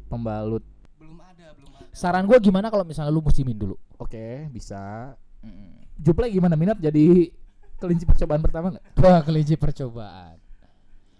pembalut? 0.06 0.64
belum 0.96 1.20
ada 1.20 1.46
belum 1.52 1.70
ada 1.76 1.84
Saran 1.92 2.24
gue 2.24 2.38
gimana 2.40 2.70
kalau 2.70 2.82
misalnya 2.82 3.10
lu 3.10 3.20
musimin 3.20 3.54
dulu? 3.54 3.76
Oke, 3.98 4.48
bisa. 4.48 5.12
Mm. 5.44 5.76
Juple 5.94 6.32
gimana 6.32 6.56
minat 6.56 6.80
jadi 6.80 7.28
kelinci 7.76 8.08
percobaan 8.08 8.40
pertama 8.40 8.72
nggak? 8.72 8.84
Wah 8.96 9.20
kelinci 9.20 9.54
percobaan. 9.54 10.39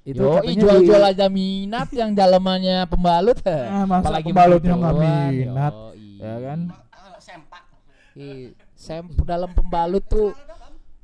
Itu 0.01 0.25
Yo, 0.25 0.41
jual-jual 0.41 1.03
aja 1.05 1.29
minat 1.29 1.93
yang 2.01 2.17
dalamannya 2.17 2.89
pembalut. 2.89 3.37
Ah, 3.45 3.85
masa 3.85 4.09
Apalagi 4.09 4.33
pembalutnya 4.33 4.75
nggak 4.75 4.97
minat, 4.97 5.75
yoi. 5.77 6.21
ya 6.21 6.35
kan? 6.41 6.61
Sempak 7.21 7.63
Sem 8.75 9.05
dalam 9.23 9.53
pembalut 9.53 10.01
tuh 10.09 10.33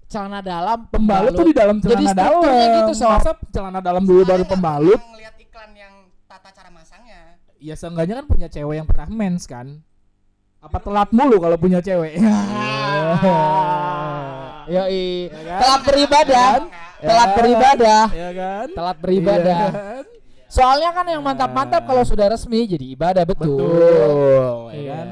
celana 0.06 0.40
dalam 0.40 0.86
Pembalut 0.88 1.34
tuh 1.34 1.44
di 1.44 1.54
dalam 1.54 1.76
Jadi 1.82 2.06
celana 2.08 2.14
strukturnya 2.14 2.66
dalam. 2.66 2.78
gitu, 2.80 2.92
Sob. 2.96 3.10
Masa 3.20 3.32
celana 3.52 3.80
dalam 3.84 4.02
dulu 4.06 4.22
baru 4.24 4.42
Soalnya 4.42 4.48
pembalut? 4.48 5.00
ngeliat 5.02 5.34
iklan 5.36 5.70
yang 5.76 5.94
tata 6.24 6.50
cara 6.54 6.70
masangnya 6.72 7.36
Ya 7.60 7.74
seenggaknya 7.76 8.22
kan 8.22 8.26
punya 8.30 8.48
cewek 8.48 8.80
yang 8.80 8.88
pernah 8.88 9.08
mens 9.10 9.44
kan? 9.44 9.82
Apa 10.62 10.78
telat 10.80 11.12
mulu 11.12 11.36
kalau 11.36 11.58
punya 11.60 11.84
cewek? 11.84 12.16
Yoi. 14.66 15.30
kan? 15.30 15.60
Telat 15.62 15.80
beribadah. 15.84 16.50
Ya 16.96 17.06
Telat 17.06 17.28
kan? 17.28 17.36
beribadah. 17.36 18.04
ya 18.08 18.30
kan? 18.32 18.66
Telat 18.72 18.96
beribadah. 18.98 19.58
Iya 19.58 19.70
kan? 19.70 20.04
Soalnya 20.46 20.90
kan 20.90 21.04
yang 21.04 21.20
mantap-mantap 21.20 21.82
kalau 21.84 22.02
sudah 22.02 22.26
resmi 22.28 22.64
jadi 22.64 22.86
ibadah 22.88 23.24
betul. 23.24 23.58
Betul, 23.58 24.72
ya 24.72 24.78
Iya. 24.78 24.94
kan? 24.94 25.06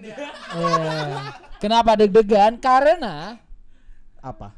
Iya. 0.00 1.20
Kenapa 1.58 1.90
deg-degan? 1.94 2.56
Karena 2.56 3.36
Apa? 4.18 4.56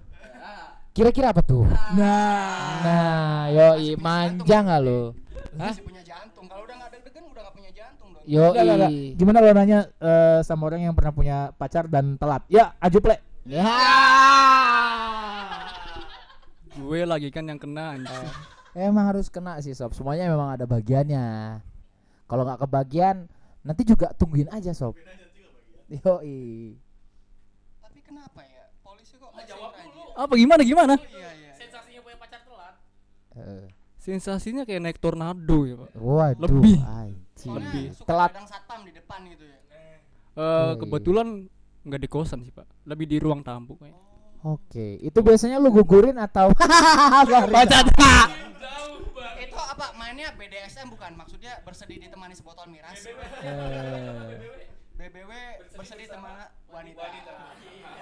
kira-kira 0.93 1.33
apa 1.33 1.41
tuh? 1.41 1.65
Nah, 1.97 2.85
Nah, 2.85 3.43
yoi 3.49 3.97
manja 3.97 4.61
nggak 4.61 4.81
lo? 4.81 5.17
Masih 5.53 5.81
punya 5.83 6.05
jantung 6.05 6.45
kalau 6.45 6.63
udah 6.63 6.77
nggak 6.77 6.91
deg-degan 6.93 7.23
udah 7.25 7.43
nggak 7.43 7.55
punya 7.57 7.71
jantung 7.73 8.09
dong 8.13 8.23
enggak. 8.23 8.91
Gimana 9.17 9.39
lo 9.41 9.51
nanya 9.51 9.79
eh, 9.99 10.39
sama 10.45 10.69
orang 10.69 10.85
yang 10.85 10.95
pernah 10.95 11.11
punya 11.11 11.39
pacar 11.53 11.89
dan 11.89 12.15
telat? 12.15 12.45
Ya, 12.47 12.77
ajuple. 12.79 13.17
Ya. 13.43 13.65
Gue 16.75 17.05
lagi 17.05 17.29
kan 17.29 17.45
yang 17.45 17.57
kena. 17.57 18.01
Emang 18.73 19.05
harus 19.07 19.29
kena 19.29 19.61
sih 19.61 19.73
sob. 19.73 19.93
Semuanya 19.93 20.27
memang 20.27 20.49
ada 20.51 20.65
bagiannya. 20.65 21.61
Kalau 22.25 22.43
nggak 22.43 22.61
kebagian, 22.63 23.29
nanti 23.61 23.83
juga 23.85 24.09
tungguin 24.11 24.49
aja 24.49 24.73
sob. 24.73 24.97
Yoi. 25.85 26.73
tapi 27.79 28.01
kenapa 28.01 28.41
ya 28.41 28.65
polisi 28.81 29.13
kok 29.15 29.29
jawab 29.45 29.77
dulu 29.77 30.17
Apa 30.17 30.33
gimana 30.33 30.65
gimana? 30.65 30.95
iya 30.97 31.29
iya 31.37 31.53
Sensasinya 31.53 32.01
punya 32.01 32.17
pacar 32.17 32.41
telat. 32.41 32.75
Eh, 33.37 33.65
Sensasinya 33.99 34.63
kayak 34.65 34.81
naik 34.81 34.97
tornado 34.97 35.59
ya, 35.63 35.77
Pak. 35.77 35.91
waduh, 35.95 36.49
Lebih. 36.49 36.81
suka 37.93 38.09
Telat. 38.09 38.31
kadang 38.33 38.49
satpam 38.49 38.81
di 38.83 38.93
depan 38.93 39.21
gitu 39.29 39.45
ya 39.45 39.53
Eh, 39.53 40.01
iya. 40.33 40.73
kebetulan 40.81 41.45
nggak 41.85 42.01
di 42.01 42.09
kosan 42.09 42.41
sih, 42.41 42.51
Pak. 42.51 42.65
Lebih 42.89 43.05
di 43.07 43.17
ruang 43.21 43.45
tamu 43.45 43.77
kayaknya. 43.77 44.01
Oke, 44.43 44.99
itu 44.99 45.19
biasanya 45.23 45.63
lu 45.63 45.71
gugurin 45.71 46.19
atau 46.19 46.51
Baca 47.55 47.79
itu 49.39 49.59
apa 49.59 49.87
mainnya 49.95 50.35
BDSM 50.35 50.91
bukan 50.91 51.15
maksudnya 51.15 51.63
bersedih 51.63 52.03
ditemani 52.03 52.35
sebotol 52.35 52.67
miras 52.67 53.07
BBW 54.99 55.31
bersedih 55.79 56.11
teman 56.11 56.35
wanita 56.71 57.03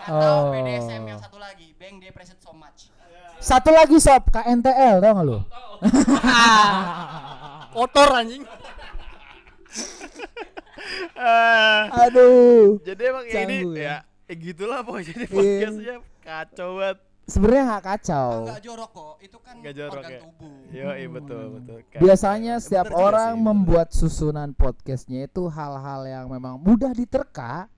Oh. 0.09 0.16
atau 0.16 0.37
BDSM 0.57 1.05
yang 1.05 1.20
satu 1.20 1.37
lagi 1.37 1.76
Bang 1.76 2.00
appreciate 2.00 2.40
so 2.40 2.57
much 2.57 2.88
Satu 3.37 3.68
lagi 3.68 4.00
sob 4.00 4.24
KNTL 4.33 4.96
tau 5.00 5.12
gak 5.12 5.24
lu? 5.24 5.38
Kotor 7.76 8.09
anjing. 8.12 8.44
Aduh. 11.90 12.81
Jadi 12.85 13.03
emang 13.05 13.24
ini 13.24 13.57
ya. 13.76 13.81
ya, 13.81 13.96
eh 14.29 14.37
gitulah 14.37 14.81
pokoknya 14.85 15.05
jadi 15.12 15.24
Iya. 15.24 15.33
podcastnya 15.33 15.94
kacau 16.20 16.70
banget. 16.76 16.98
Sebenarnya 17.22 17.62
nggak 17.64 17.85
kacau. 17.87 18.28
enggak 18.42 18.61
jorok 18.61 18.90
kok 18.90 19.14
itu 19.20 19.38
kan 19.38 19.54
Nggak 19.56 19.74
jorok 19.76 19.94
organ 19.96 20.11
ya? 20.11 20.20
tubuh 20.20 20.54
Yo, 20.68 20.88
iya 20.90 21.09
betul 21.09 21.44
betul. 21.52 21.78
Kayak- 21.85 22.02
Biasanya 22.02 22.54
setiap 22.59 22.87
bener 22.87 22.98
orang 22.98 23.28
sih, 23.28 23.37
bener. 23.37 23.46
membuat 23.46 23.88
susunan 23.90 24.48
podcastnya 24.52 25.20
itu 25.24 25.42
hal-hal 25.46 26.00
yang 26.04 26.26
memang 26.26 26.59
mudah 26.59 26.90
diterka. 26.90 27.70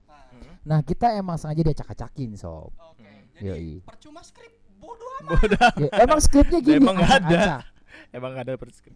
Nah 0.63 0.79
kita 0.79 1.13
emang 1.13 1.35
sengaja 1.35 1.61
dia 1.61 1.75
acak-acakin 1.75 2.33
sob. 2.33 2.71
oke 2.71 2.97
Hmm. 2.97 3.45
Yoi. 3.45 3.77
jadi 3.77 3.85
percuma 3.85 4.21
skrip 4.21 4.49
bodoh 4.75 5.09
amat 5.19 5.29
Bodoh. 5.29 5.69
Ya, 5.81 5.89
emang 6.01 6.19
skripnya 6.19 6.59
gini. 6.59 6.79
Emang 6.79 6.95
nggak 6.95 7.13
ada. 7.21 7.45
Emang 8.09 8.29
nggak 8.31 8.43
ada 8.43 8.55
preskrip. 8.55 8.95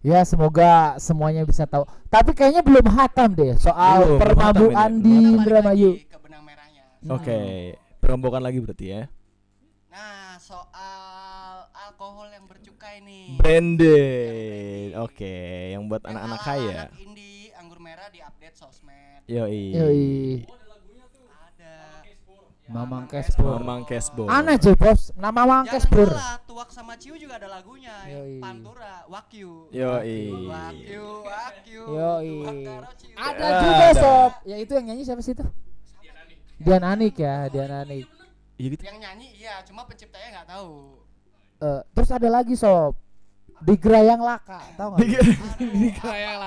Ya 0.00 0.22
semoga 0.22 0.70
semuanya 0.96 1.42
bisa 1.42 1.66
tahu. 1.66 1.82
Tapi 2.06 2.32
kayaknya 2.32 2.62
belum 2.62 2.86
hatam 2.88 3.34
deh 3.34 3.52
soal 3.56 4.06
Belum, 4.06 4.18
permabuan 4.18 4.90
di 4.96 5.34
Indramayu. 5.34 5.90
lagi 5.98 6.08
ke 7.20 7.28
perombokan 8.10 8.42
lagi 8.42 8.58
berarti 8.58 8.86
ya. 8.90 9.02
nah 9.86 10.34
soal 10.36 11.66
alkohol 11.86 12.26
yang 12.26 12.42
bercukai 12.44 12.98
nih 12.98 13.38
Branded. 13.38 14.98
Oke, 14.98 15.34
yang 15.70 15.86
buat 15.86 16.02
anak-anak 16.02 16.40
kaya. 16.40 16.78
anak 16.86 16.94
indie 16.96 17.54
anggur 17.54 17.78
merah 17.78 18.10
di 18.10 18.18
update 18.18 18.54
sosmed 18.54 19.22
Yoi. 19.26 19.62
Yoi. 19.70 20.10
ada 21.22 22.02
Mamang 22.66 23.06
Cashbur. 23.06 23.58
Mamang 23.58 23.82
Cashbo. 23.82 24.26
Aneh 24.26 24.54
aja 24.54 24.74
bos, 24.74 25.10
nama 25.14 25.30
Mamang 25.32 25.66
Jangan 25.66 25.74
Cashbur. 25.74 26.08
salah, 26.08 26.38
Tuak 26.46 26.70
sama 26.70 26.94
Ciu 26.94 27.14
juga 27.14 27.38
ada 27.38 27.46
lagunya 27.46 27.94
Yoi. 28.06 28.38
Pantura, 28.38 29.06
Wakyu 29.06 29.70
Yoi. 29.70 30.22
Wakyu, 30.46 31.06
Wakyu 31.26 31.82
Yoi. 31.94 32.34
Ada 33.14 33.42
Ya, 33.42 33.58
juga 33.60 33.86
sob. 33.96 34.32
Ya 34.46 34.56
itu 34.58 34.72
yang 34.74 34.86
nyanyi 34.86 35.02
siapa 35.02 35.18
sih 35.20 35.34
itu? 35.34 35.46
Dian 36.60 36.84
Anik 36.84 37.16
ya, 37.16 37.48
Dian 37.48 37.72
Anik. 37.72 38.04
Iya 38.60 38.68
gitu. 38.76 38.82
Yang 38.84 38.98
nyanyi 39.00 39.26
iya, 39.32 39.64
cuma 39.64 39.88
penciptanya 39.88 40.28
nggak 40.36 40.48
tahu 40.52 41.00
Eh, 41.60 41.80
terus 41.92 42.08
ada 42.08 42.28
lagi 42.28 42.56
sob. 42.56 42.96
Di 43.60 43.76
Gerayang 43.76 44.24
Laka, 44.24 44.56
tau 44.72 44.96
gak? 44.96 45.04
Di 45.04 45.12
Di 45.60 45.88
Gerayang- 45.92 46.40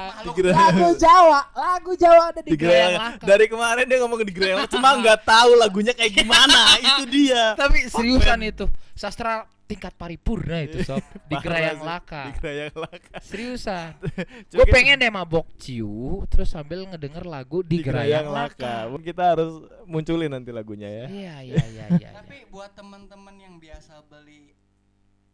lagu 0.74 0.90
Jawa, 0.98 1.42
lagu 1.54 1.94
Jawa 1.94 2.34
ada 2.34 2.42
di, 2.42 2.50
di 2.50 2.58
Gerayang. 2.58 2.98
Laka. 2.98 3.22
Dari 3.22 3.46
kemarin 3.46 3.86
dia 3.86 3.98
ngomong 4.02 4.26
di 4.26 4.34
Gerayang, 4.34 4.66
cuma 4.66 4.98
nggak 4.98 5.22
tahu 5.22 5.54
lagunya 5.54 5.94
kayak 5.94 6.10
gimana. 6.10 6.74
itu 6.82 7.04
dia. 7.06 7.54
Tapi 7.54 7.86
seriusan 7.86 8.42
itu 8.42 8.66
sastra 8.98 9.46
tingkat 9.74 9.94
paripurna 9.98 10.62
itu 10.62 10.86
sob 10.86 11.02
di 11.32 11.36
Gerayang. 11.42 11.82
Laka. 11.82 12.30
Di 12.30 12.34
Gerayang 12.38 12.76
Laka. 12.78 13.18
Seriusan. 13.20 13.98
Gue 14.54 14.66
pengen 14.70 15.02
deh 15.02 15.10
mabok 15.10 15.50
ciu 15.58 16.22
terus 16.30 16.54
sambil 16.54 16.86
ngedenger 16.86 17.26
lagu 17.26 17.66
di, 17.66 17.82
Gerayang 17.82 18.30
Laka. 18.30 18.88
Kita 19.02 19.34
harus 19.34 19.66
munculin 19.90 20.30
nanti 20.30 20.54
lagunya 20.54 20.88
ya. 20.88 21.06
Iya 21.10 21.36
iya 21.42 21.64
iya 21.74 21.86
iya. 21.98 22.10
Tapi 22.14 22.46
buat 22.54 22.72
teman-teman 22.78 23.36
yang 23.42 23.58
biasa 23.58 24.06
beli 24.06 24.54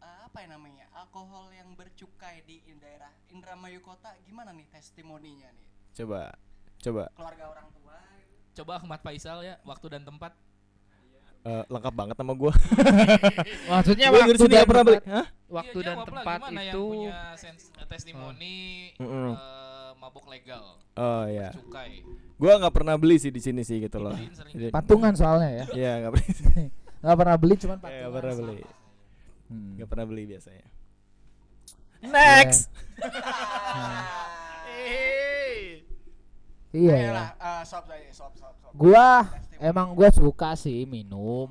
eh, 0.00 0.18
apa 0.24 0.40
ya 0.40 0.56
namanya 0.56 0.88
alkohol 0.96 1.52
yang 1.52 1.76
bercukai 1.76 2.40
di 2.48 2.64
daerah 2.80 3.12
Indramayu 3.30 3.80
Kota, 3.84 4.16
gimana 4.24 4.50
nih 4.56 4.66
testimoninya 4.72 5.48
nih 5.52 5.66
Coba, 5.96 6.32
coba. 6.80 7.04
keluarga 7.14 7.44
orang 7.50 7.68
tua? 7.74 7.96
Coba 8.56 8.72
Ahmad 8.82 9.00
Faisal 9.02 9.42
ya, 9.46 9.54
waktu 9.66 9.86
dan 9.90 10.02
tempat. 10.06 10.34
Eh, 11.40 11.64
lengkap 11.66 11.94
banget 11.96 12.16
sama 12.20 12.36
gua. 12.36 12.52
Maksudnya 13.72 14.06
Gua 14.12 14.20
waktu 14.20 14.44
dan 14.44 14.64
pernah 14.68 14.84
beli. 14.84 14.98
tempat, 15.00 15.08
Hah? 15.08 15.26
waktu 15.48 15.78
Iya, 15.78 15.86
dan 15.88 15.96
lah, 15.96 16.04
tempat 16.04 16.38
yang 16.44 16.52
itu 16.60 16.82
punya 16.84 17.16
eh, 17.80 17.86
testimoni 17.88 18.56
Mm-mm. 19.00 19.30
eh, 19.32 19.90
mabok 19.96 20.26
legal, 20.28 20.64
Oh 20.94 21.24
iya. 21.24 21.48
cukai. 21.50 22.04
Gua 22.36 22.60
nggak 22.60 22.74
pernah 22.76 22.94
beli 22.96 23.16
sih 23.16 23.32
di 23.32 23.40
sini 23.40 23.64
sih 23.64 23.80
gitu 23.80 23.96
loh. 23.96 24.12
Patungan 24.68 25.16
soalnya 25.16 25.48
ya. 25.50 25.64
Iya 25.72 25.92
nggak 25.98 26.12
beli. 26.12 26.28
Nggak 27.00 27.16
pernah 27.16 27.36
beli 27.40 27.54
cuman 27.56 27.72
Iya, 27.72 27.80
patungan. 27.80 28.00
nggak 28.04 28.12
pernah 28.20 28.34
beli. 28.36 28.60
Hmm. 29.48 29.70
Nggak 29.72 29.88
pernah 29.88 30.04
beli 30.04 30.22
biasanya. 30.28 30.66
Next. 32.02 32.60
Iya. 36.70 36.94
ya. 36.94 37.10
Sob, 37.66 37.82
sob, 38.14 38.32
sob. 38.38 38.70
Gua 38.78 39.26
emang 39.60 39.92
gua 39.92 40.08
suka 40.10 40.56
sih 40.56 40.88
minum. 40.88 41.46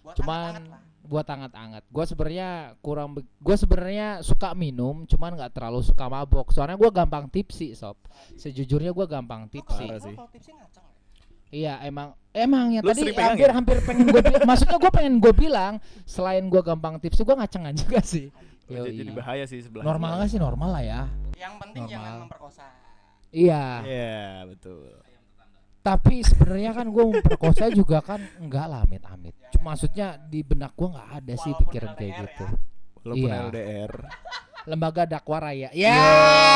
Buat 0.00 0.14
cuman 0.16 0.40
anget-anget 0.56 0.70
lah. 0.72 0.80
buat 1.04 1.26
hangat-hangat. 1.26 1.82
Gua 1.90 2.04
sebenarnya 2.06 2.50
kurang 2.80 3.08
be- 3.18 3.28
gua 3.42 3.56
sebenarnya 3.58 4.08
suka 4.22 4.54
minum, 4.54 5.04
cuman 5.04 5.36
nggak 5.36 5.52
terlalu 5.52 5.82
suka 5.82 6.06
mabok. 6.06 6.54
Soalnya 6.54 6.78
gua 6.78 6.88
gampang 6.88 7.26
tipsi, 7.26 7.74
sob. 7.74 7.98
Sejujurnya 8.38 8.94
gua 8.94 9.04
gampang 9.04 9.50
tipsi. 9.50 9.84
ya? 9.84 9.98
Iya, 11.48 11.74
emang 11.80 12.12
emang 12.36 12.76
ya 12.76 12.84
Lu 12.84 12.92
tadi 12.92 13.08
hampir 13.16 13.48
ya? 13.48 13.56
hampir 13.56 13.76
pengen 13.80 14.12
gue 14.12 14.20
maksudnya 14.44 14.76
gue 14.76 14.92
pengen 14.92 15.16
gue 15.16 15.32
bilang 15.32 15.80
selain 16.04 16.44
gue 16.44 16.60
gampang 16.60 17.00
tipsi 17.00 17.24
gue 17.24 17.32
ngacengan 17.32 17.72
juga 17.72 18.04
sih. 18.04 18.28
Oh, 18.68 18.84
jadi, 18.84 19.00
jadi 19.00 19.12
bahaya 19.16 19.44
sih 19.48 19.64
sebelah. 19.64 19.80
Normal 19.80 20.20
nggak 20.20 20.28
sih 20.28 20.36
normal 20.36 20.76
lah 20.76 20.84
ya. 20.84 21.00
Yang 21.40 21.54
penting 21.56 21.82
jangan 21.88 22.04
Normal. 22.04 22.20
memperkosa. 22.28 22.68
Iya. 23.32 23.64
Iya 23.80 24.20
betul. 24.44 24.92
Tapi 25.78 26.20
sebenarnya 26.20 26.74
kan 26.74 26.86
gue 26.86 27.04
memperkosa 27.06 27.70
juga 27.70 27.98
kan 28.00 28.20
enggak 28.36 28.66
lah 28.66 28.82
amit-amit. 28.82 29.32
Cuma 29.50 29.72
maksudnya 29.72 30.18
di 30.18 30.42
benak 30.42 30.74
gue 30.74 30.88
nggak 30.88 31.10
ada 31.16 31.34
sih 31.34 31.48
Walaupun 31.48 31.62
pikiran 31.64 31.90
kayak 31.92 32.10
LDR 32.10 32.22
gitu. 32.24 32.44
Walaupun 32.98 33.28
Iya. 33.30 33.36
LDR. 33.46 33.92
Lembaga 34.66 35.02
dakwah 35.06 35.40
raya. 35.40 35.68
Ya. 35.72 35.96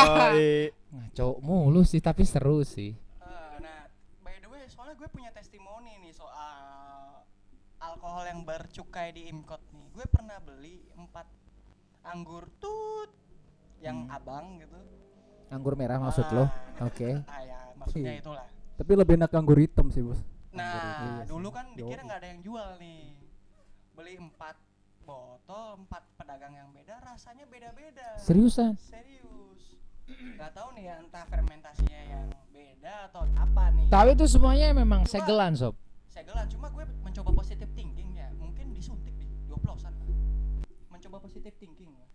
Yoi. 0.05 0.69
Ngaco 0.93 1.41
mulu 1.41 1.81
sih 1.81 1.97
tapi 1.97 2.21
seru 2.23 2.61
sih. 2.61 2.93
Eh, 2.93 3.55
nah, 3.57 3.89
by 4.21 4.37
the 4.37 4.47
way, 4.47 4.61
soalnya 4.67 4.93
gue 4.93 5.09
punya 5.09 5.31
testimoni 5.31 5.97
nih 5.99 6.13
soal 6.13 7.25
alkohol 7.79 8.23
yang 8.23 8.45
bercukai 8.45 9.09
di 9.11 9.25
Imkot 9.25 9.65
nih. 9.71 9.89
Gue 9.89 10.05
pernah 10.05 10.37
beli 10.37 10.85
empat 10.93 11.25
anggur 12.03 12.45
tut 12.59 13.09
yang 13.79 14.05
Hmm. 14.05 14.13
abang 14.13 14.45
gitu. 14.57 14.77
Anggur 15.49 15.73
merah 15.73 15.97
maksud 15.97 16.27
lo? 16.29 16.45
Ah, 16.45 16.85
Oke. 16.85 17.17
Ah 17.23 17.41
ya, 17.41 17.59
maksudnya 17.75 18.11
Iya. 18.11 18.21
itulah. 18.21 18.47
Tapi 18.73 18.91
lebih 18.93 19.13
enak 19.15 19.31
anggur 19.31 19.55
hitam 19.55 19.89
sih, 19.89 20.01
Bos. 20.01 20.19
Nah, 20.49 20.69
iya 21.19 21.25
dulu 21.25 21.49
sih. 21.49 21.55
kan 21.55 21.65
dikira 21.73 22.01
nggak 22.03 22.19
ada 22.19 22.27
yang 22.27 22.41
jual 22.41 22.69
nih. 22.77 23.01
Beli 23.93 24.13
empat 24.17 24.55
botol, 25.03 25.77
empat 25.79 26.03
pedagang 26.15 26.53
yang 26.53 26.69
beda, 26.71 26.97
rasanya 26.99 27.45
beda-beda. 27.45 28.17
Seriusan? 28.17 28.73
Serius. 28.79 29.77
Gak 30.35 30.51
tahu 30.51 30.73
nih 30.73 30.83
ya, 30.85 30.95
entah 30.99 31.23
fermentasinya 31.25 32.01
yang 32.03 32.25
beda 32.49 33.07
atau 33.07 33.23
apa 33.33 33.63
nih. 33.71 33.87
Tapi 33.87 34.09
itu 34.13 34.25
semuanya 34.25 34.73
memang 34.73 35.03
Cuma- 35.03 35.13
segelan 35.13 35.53
sob. 35.53 35.75
Segelan, 36.07 36.45
cuma 36.47 36.67
gue 36.69 36.85
mencoba 37.01 37.29
positive 37.33 37.71
thinking 37.73 38.09
ya. 38.13 38.29
Mungkin 38.35 38.73
disuntik 38.73 39.13
di 39.15 39.25
20-an. 39.47 39.93
Mencoba 40.87 41.17
positive 41.19 41.55
thinking 41.57 41.89
ya. 41.89 42.07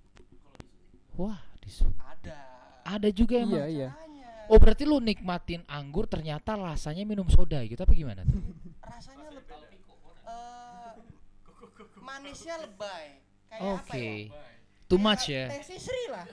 Wah, 1.14 1.38
disu- 1.58 1.90
Ada. 1.98 2.38
ada 2.84 3.08
juga 3.10 3.34
emang. 3.36 3.58
Iya, 3.58 3.66
iya. 3.68 3.88
Caranya. 3.90 4.17
Oh 4.48 4.56
berarti 4.56 4.88
lu 4.88 4.96
nikmatin 4.98 5.60
anggur 5.68 6.08
ternyata 6.08 6.56
rasanya 6.56 7.04
minum 7.04 7.28
soda 7.28 7.60
gitu 7.64 7.80
apa 7.84 7.92
gimana 7.92 8.24
tuh? 8.24 8.40
rasanya 8.80 9.28
lebih 9.36 9.56
eh 10.28 10.92
manisnya 12.08 12.56
lebay. 12.64 13.06
Kayak 13.48 13.62
Oke. 13.62 13.84
apa 13.84 13.94
ya? 13.96 14.16
Too 14.88 15.00
much 15.00 15.24
ya. 15.28 15.44
Teh 15.52 15.64
sisri 15.64 16.02
lah. 16.08 16.26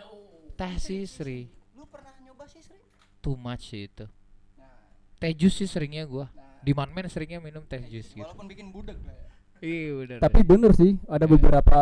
Teh 0.55 0.75
sisri. 0.79 1.39
Lu 1.75 1.83
pernah 1.91 2.15
nyoba 2.23 2.47
sisri? 2.47 2.79
Too 3.19 3.35
much 3.35 3.63
sih 3.75 3.91
itu. 3.91 4.07
Nah, 4.55 4.71
Teh 5.19 5.31
jus 5.35 5.51
sih 5.51 5.67
seringnya 5.67 6.07
gua. 6.07 6.31
nah. 6.31 6.63
Di 6.63 6.71
Manmen 6.71 7.05
seringnya 7.11 7.43
minum 7.43 7.61
teh 7.67 7.83
jus 7.91 8.09
gitu. 8.09 8.23
Walaupun 8.23 8.47
bikin 8.49 8.71
budek 8.71 8.97
lah 9.03 9.13
ya. 9.13 9.27
Iya 9.63 9.91
benar. 9.99 10.17
Tapi 10.23 10.39
bener 10.43 10.71
sih, 10.75 10.91
ada 11.07 11.25
beberapa 11.29 11.81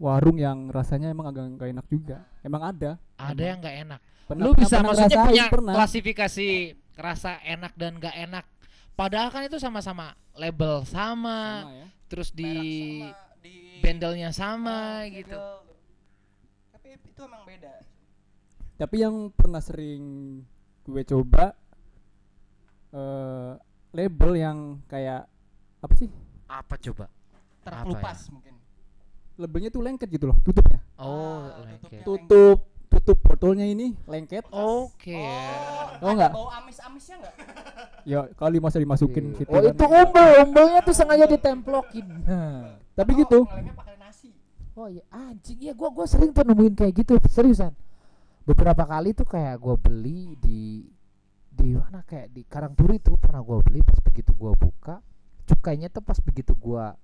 warung 0.00 0.40
yang 0.40 0.72
rasanya 0.72 1.12
emang 1.12 1.30
agak 1.30 1.44
nggak 1.54 1.68
enak 1.76 1.86
juga. 1.86 2.18
Emang 2.40 2.62
ada. 2.64 2.96
ada 3.20 3.42
yang 3.42 3.58
nggak 3.60 3.76
enak. 3.86 4.00
Pernah- 4.30 4.44
lu 4.44 4.50
bisa 4.54 4.78
pernah 4.78 4.88
maksudnya 4.88 5.18
punya 5.26 5.44
pernah. 5.48 5.74
klasifikasi 5.74 6.48
rasa 6.94 7.42
enak 7.42 7.72
dan 7.74 7.96
nggak 7.96 8.16
enak 8.22 8.44
padahal 8.92 9.28
kan 9.28 9.42
itu 9.42 9.56
sama-sama 9.56 10.14
label 10.32 10.84
sama, 10.84 11.64
Sama 11.64 11.72
ya. 11.74 11.86
terus 12.06 12.30
di 12.30 12.54
sama, 13.02 13.36
di 13.40 13.54
bandelnya 13.80 14.30
sama 14.30 14.78
Ah, 15.00 15.10
gitu. 15.10 15.42
Tapi 16.70 16.88
itu 16.94 17.20
emang 17.20 17.42
beda. 17.42 17.72
Tapi 18.76 18.96
yang 18.96 19.14
pernah 19.30 19.58
sering 19.58 20.02
gue 20.82 21.02
coba 21.04 21.52
eh 22.90 23.52
label 23.90 24.30
yang 24.36 24.58
kayak 24.84 25.26
apa 25.80 25.94
sih? 25.96 26.06
apa 26.46 26.74
coba 26.76 27.06
Terkelupas 27.60 28.26
mungkin. 28.28 28.54
Labelnya 29.36 29.68
tuh 29.68 29.80
lengket 29.80 30.06
gitu 30.08 30.26
loh, 30.26 30.38
tutupnya. 30.40 30.78
oh 30.96 31.48
Ah, 31.48 31.62
lengket 31.64 32.02
Tutup 32.02 32.69
tutup 33.10 33.26
botolnya 33.26 33.66
ini 33.66 33.98
lengket. 34.06 34.46
oke 34.54 35.18
Oh, 35.98 36.06
ada 36.06 36.14
enggak? 36.14 36.30
bau 36.30 36.48
amis-amisnya 36.62 37.16
enggak? 37.18 37.34
Ya 38.06 38.20
kali 38.38 38.62
masa 38.62 38.78
dimasukin 38.78 39.34
situ. 39.34 39.50
Oh 39.50 39.58
kan. 39.58 39.74
itu 39.74 39.84
umbel, 39.84 40.26
umbelnya 40.46 40.80
tuh 40.86 40.94
sengaja 40.94 41.26
ditemplokin. 41.26 42.06
Nah. 42.22 42.78
Tapi 42.98 43.10
gitu. 43.18 43.44
Ngelemnya 43.50 43.74
pakai 43.74 43.96
nasi. 43.98 44.30
Oh 44.78 44.86
iya 44.86 45.02
anjing 45.10 45.58
ya 45.58 45.74
gua 45.74 45.90
gua 45.90 46.06
sering 46.06 46.30
tuh 46.30 46.46
nemuin 46.46 46.78
kayak 46.78 47.02
gitu 47.02 47.18
seriusan. 47.26 47.74
Beberapa 48.46 48.86
kali 48.86 49.10
tuh 49.10 49.26
kayak 49.26 49.58
gua 49.58 49.74
beli 49.74 50.38
di 50.38 50.86
di 51.50 51.74
mana 51.74 52.06
kayak 52.06 52.30
di 52.30 52.46
Karangturi 52.46 53.02
tuh 53.02 53.18
pernah 53.18 53.42
gua 53.42 53.58
beli 53.60 53.82
pas 53.82 53.98
begitu 54.00 54.32
gua 54.38 54.54
buka 54.54 55.02
cukainya 55.44 55.90
tuh 55.90 56.00
pas 56.00 56.16
begitu 56.22 56.54
gua 56.56 56.94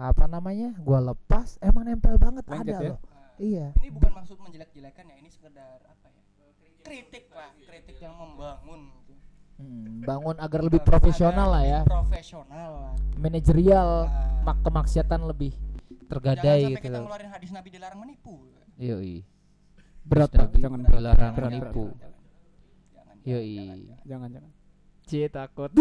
apa 0.00 0.24
namanya 0.26 0.74
gua 0.82 1.14
lepas 1.14 1.60
emang 1.62 1.86
nempel 1.86 2.18
banget 2.18 2.42
Lengket 2.48 2.74
ada 2.74 2.76
ya? 2.82 2.90
loh 2.96 2.98
iya 3.38 3.72
Ini 3.80 3.88
bukan 3.92 4.12
maksud 4.16 4.36
menjelek-jelekan 4.40 5.04
ya, 5.08 5.16
ini 5.20 5.28
sekedar 5.28 5.80
apa 5.84 6.06
ya? 6.08 6.22
Kritik 6.82 7.28
lah, 7.34 7.50
kritik 7.66 7.96
yang 7.98 8.14
membangun 8.14 8.92
gitu. 9.02 9.12
Hmm, 9.56 10.04
bangun 10.04 10.36
agar 10.36 10.60
lebih 10.68 10.84
profesional 10.84 11.48
lah 11.48 11.64
ya 11.64 11.80
Profesional 11.88 12.70
lah. 12.76 12.92
manajerial 13.16 14.04
Nah, 14.04 14.44
mak 14.44 14.60
kemaksiatan 14.60 15.24
lebih 15.24 15.56
jangan 15.56 16.06
tergadai 16.12 16.60
sampai 16.60 16.76
gitu 16.76 16.84
kita 16.84 16.92
loh 16.92 17.08
ngeluarin 17.08 17.30
hadis 17.32 17.50
Nabi 17.56 17.68
dilarang 17.72 18.00
menipu. 18.04 18.34
yoi 18.76 19.24
Berat 20.06 20.30
Nabi 20.36 20.60
jangan 20.60 20.84
dilarang 20.84 21.32
berat, 21.34 21.50
menipu 21.50 21.84
berat. 21.88 22.12
Jangan. 22.92 23.16
yoi 23.24 23.56
Jangan 24.04 24.28
jangan. 24.28 24.52
Cie 25.06 25.26
takut 25.32 25.70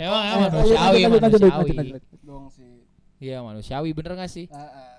emang 0.00 0.22
emang 0.22 0.40
manusiawi 0.48 1.00
manusiawi. 1.10 1.76
Dong 2.24 2.46
sih. 2.48 2.86
Iya 3.20 3.38
manusiawi 3.40 3.92
bener 3.92 4.16
gak 4.16 4.32
sih 4.32 4.48
Ah, 4.50 4.64
ah. 4.64 4.96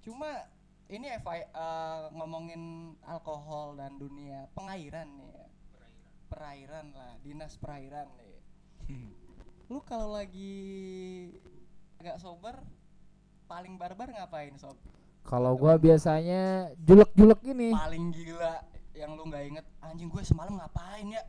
Cuma 0.00 0.28
ini 0.86 1.08
FI, 1.16 1.48
eh, 1.48 2.02
ngomongin 2.12 2.62
alkohol 3.02 3.72
dan 3.74 3.96
dunia 3.96 4.44
pengairan 4.52 5.08
nih 5.16 5.32
ya. 5.32 5.46
Perairan 6.28 6.92
lah, 6.92 7.16
dinas 7.20 7.56
perairan 7.56 8.04
nih. 8.20 8.36
Lu 9.72 9.80
kalau 9.80 10.12
lagi 10.12 11.32
agak 11.96 12.20
sober 12.20 12.60
paling 13.44 13.76
barbar 13.76 14.08
ngapain 14.08 14.52
sob? 14.56 14.76
kalau 15.24 15.56
gua 15.56 15.80
biasanya 15.80 16.68
julek-julek 16.76 17.40
ini 17.48 17.72
Paling 17.72 18.12
gila 18.12 18.60
yang 18.92 19.16
lu 19.16 19.24
nggak 19.24 19.44
inget 19.48 19.66
anjing 19.80 20.12
gue 20.12 20.20
semalam 20.20 20.52
ngapain 20.60 21.08
ya? 21.08 21.24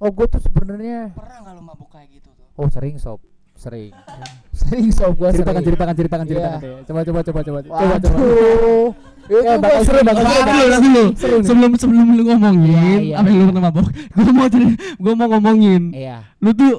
oh 0.00 0.08
gua 0.08 0.24
tuh 0.24 0.40
sebenarnya 0.40 1.12
Pernah 1.12 1.44
nggak 1.44 1.52
lu 1.52 1.62
mabuk 1.62 1.92
kayak 1.92 2.08
gitu 2.16 2.32
tuh? 2.32 2.48
oh 2.56 2.68
sering 2.72 2.96
sob 2.96 3.20
sering 3.52 3.92
sob 4.90 5.12
gua 5.14 5.28
Ceritakan 5.28 5.54
sering 5.54 5.66
ceritakan 5.66 5.94
ceritakan 5.94 6.24
ceritakan 6.24 6.58
Iya. 6.58 6.64
deh. 6.64 6.82
Coba 6.84 7.00
coba 7.02 7.20
coba 7.20 7.40
coba. 7.40 7.58
Coba 7.62 7.94
coba. 7.96 8.16
Waduh, 8.16 8.88
itu 9.24 9.40
Eh, 9.40 9.56
bakal 9.56 9.80
seru, 9.82 9.98
bakal 10.00 10.20
seru, 10.20 10.28
banget. 10.28 10.44
bakal 10.44 10.80
Dulu. 10.84 11.04
Seru 11.16 11.34
nih. 11.34 11.46
Sebelum 11.46 11.70
sebelum 11.74 12.06
lu 12.12 12.22
ngomongin 12.26 12.68
Iya, 12.68 13.00
iya. 13.00 13.16
apa 13.16 13.28
lu 13.30 13.44
pernah 13.46 13.62
mabok, 13.64 13.86
gua 14.10 14.30
mau 14.30 14.46
ceri- 14.46 14.78
gua 14.94 15.12
mau 15.14 15.28
ngomongin. 15.30 15.82
Iya, 15.90 16.16
Lu 16.38 16.50
tuh 16.52 16.72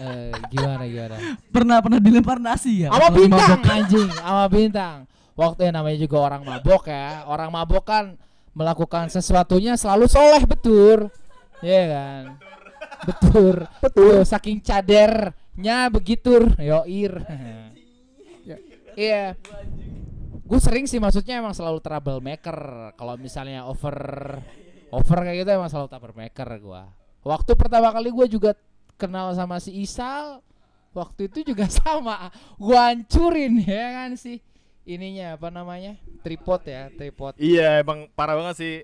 eh, 0.00 0.34
gimana 0.48 0.82
gimana? 0.84 1.16
pernah 1.48 1.76
pernah 1.78 1.98
dilempar 1.98 2.38
nasi 2.38 2.82
ya? 2.82 2.88
Sama 2.90 3.06
lu 3.06 3.16
bintang 3.16 3.60
anjing, 3.62 4.08
sama 4.10 4.44
bintang. 4.48 4.96
Waktu 5.32 5.60
yang 5.64 5.74
namanya 5.74 5.98
juga 5.98 6.16
orang 6.20 6.42
mabok 6.42 6.82
ya. 6.86 7.22
Orang 7.24 7.50
mabok 7.50 7.84
kan 7.84 8.04
melakukan 8.52 9.08
sesuatunya 9.08 9.74
selalu 9.74 10.04
soleh 10.04 10.42
betul. 10.42 11.08
Iya 11.60 11.82
kan? 11.88 12.22
Betul. 13.02 13.54
Betul. 13.78 14.14
Saking 14.22 14.58
cadernya 15.52 15.92
begitu, 15.92 16.32
yoir. 16.56 17.12
Iya. 18.96 19.36
Gue 20.42 20.60
sering 20.60 20.84
sih 20.84 21.00
maksudnya 21.00 21.40
emang 21.40 21.56
selalu 21.56 21.80
troublemaker. 21.80 22.92
Kalau 22.96 23.14
misalnya 23.16 23.64
over 23.68 23.96
over 24.92 25.18
kayak 25.24 25.44
gitu 25.44 25.50
emang 25.56 25.72
selalu 25.72 25.88
troublemaker 25.88 26.48
gua. 26.60 26.92
Waktu 27.24 27.52
pertama 27.56 27.88
kali 27.94 28.12
gue 28.12 28.26
juga 28.28 28.52
kenal 28.98 29.32
sama 29.32 29.62
si 29.62 29.72
Isal, 29.80 30.44
waktu 30.92 31.32
itu 31.32 31.54
juga 31.54 31.68
sama. 31.80 32.28
Gua 32.60 32.92
hancurin 32.92 33.60
ya 33.64 34.04
kan 34.04 34.16
sih 34.16 34.40
ininya 34.84 35.34
apa 35.34 35.48
namanya? 35.48 35.94
Tripod 36.20 36.62
ya, 36.64 36.90
tripod. 36.90 37.34
Iya 37.36 37.80
emang 37.80 38.10
parah 38.12 38.34
banget 38.34 38.54
sih. 38.58 38.74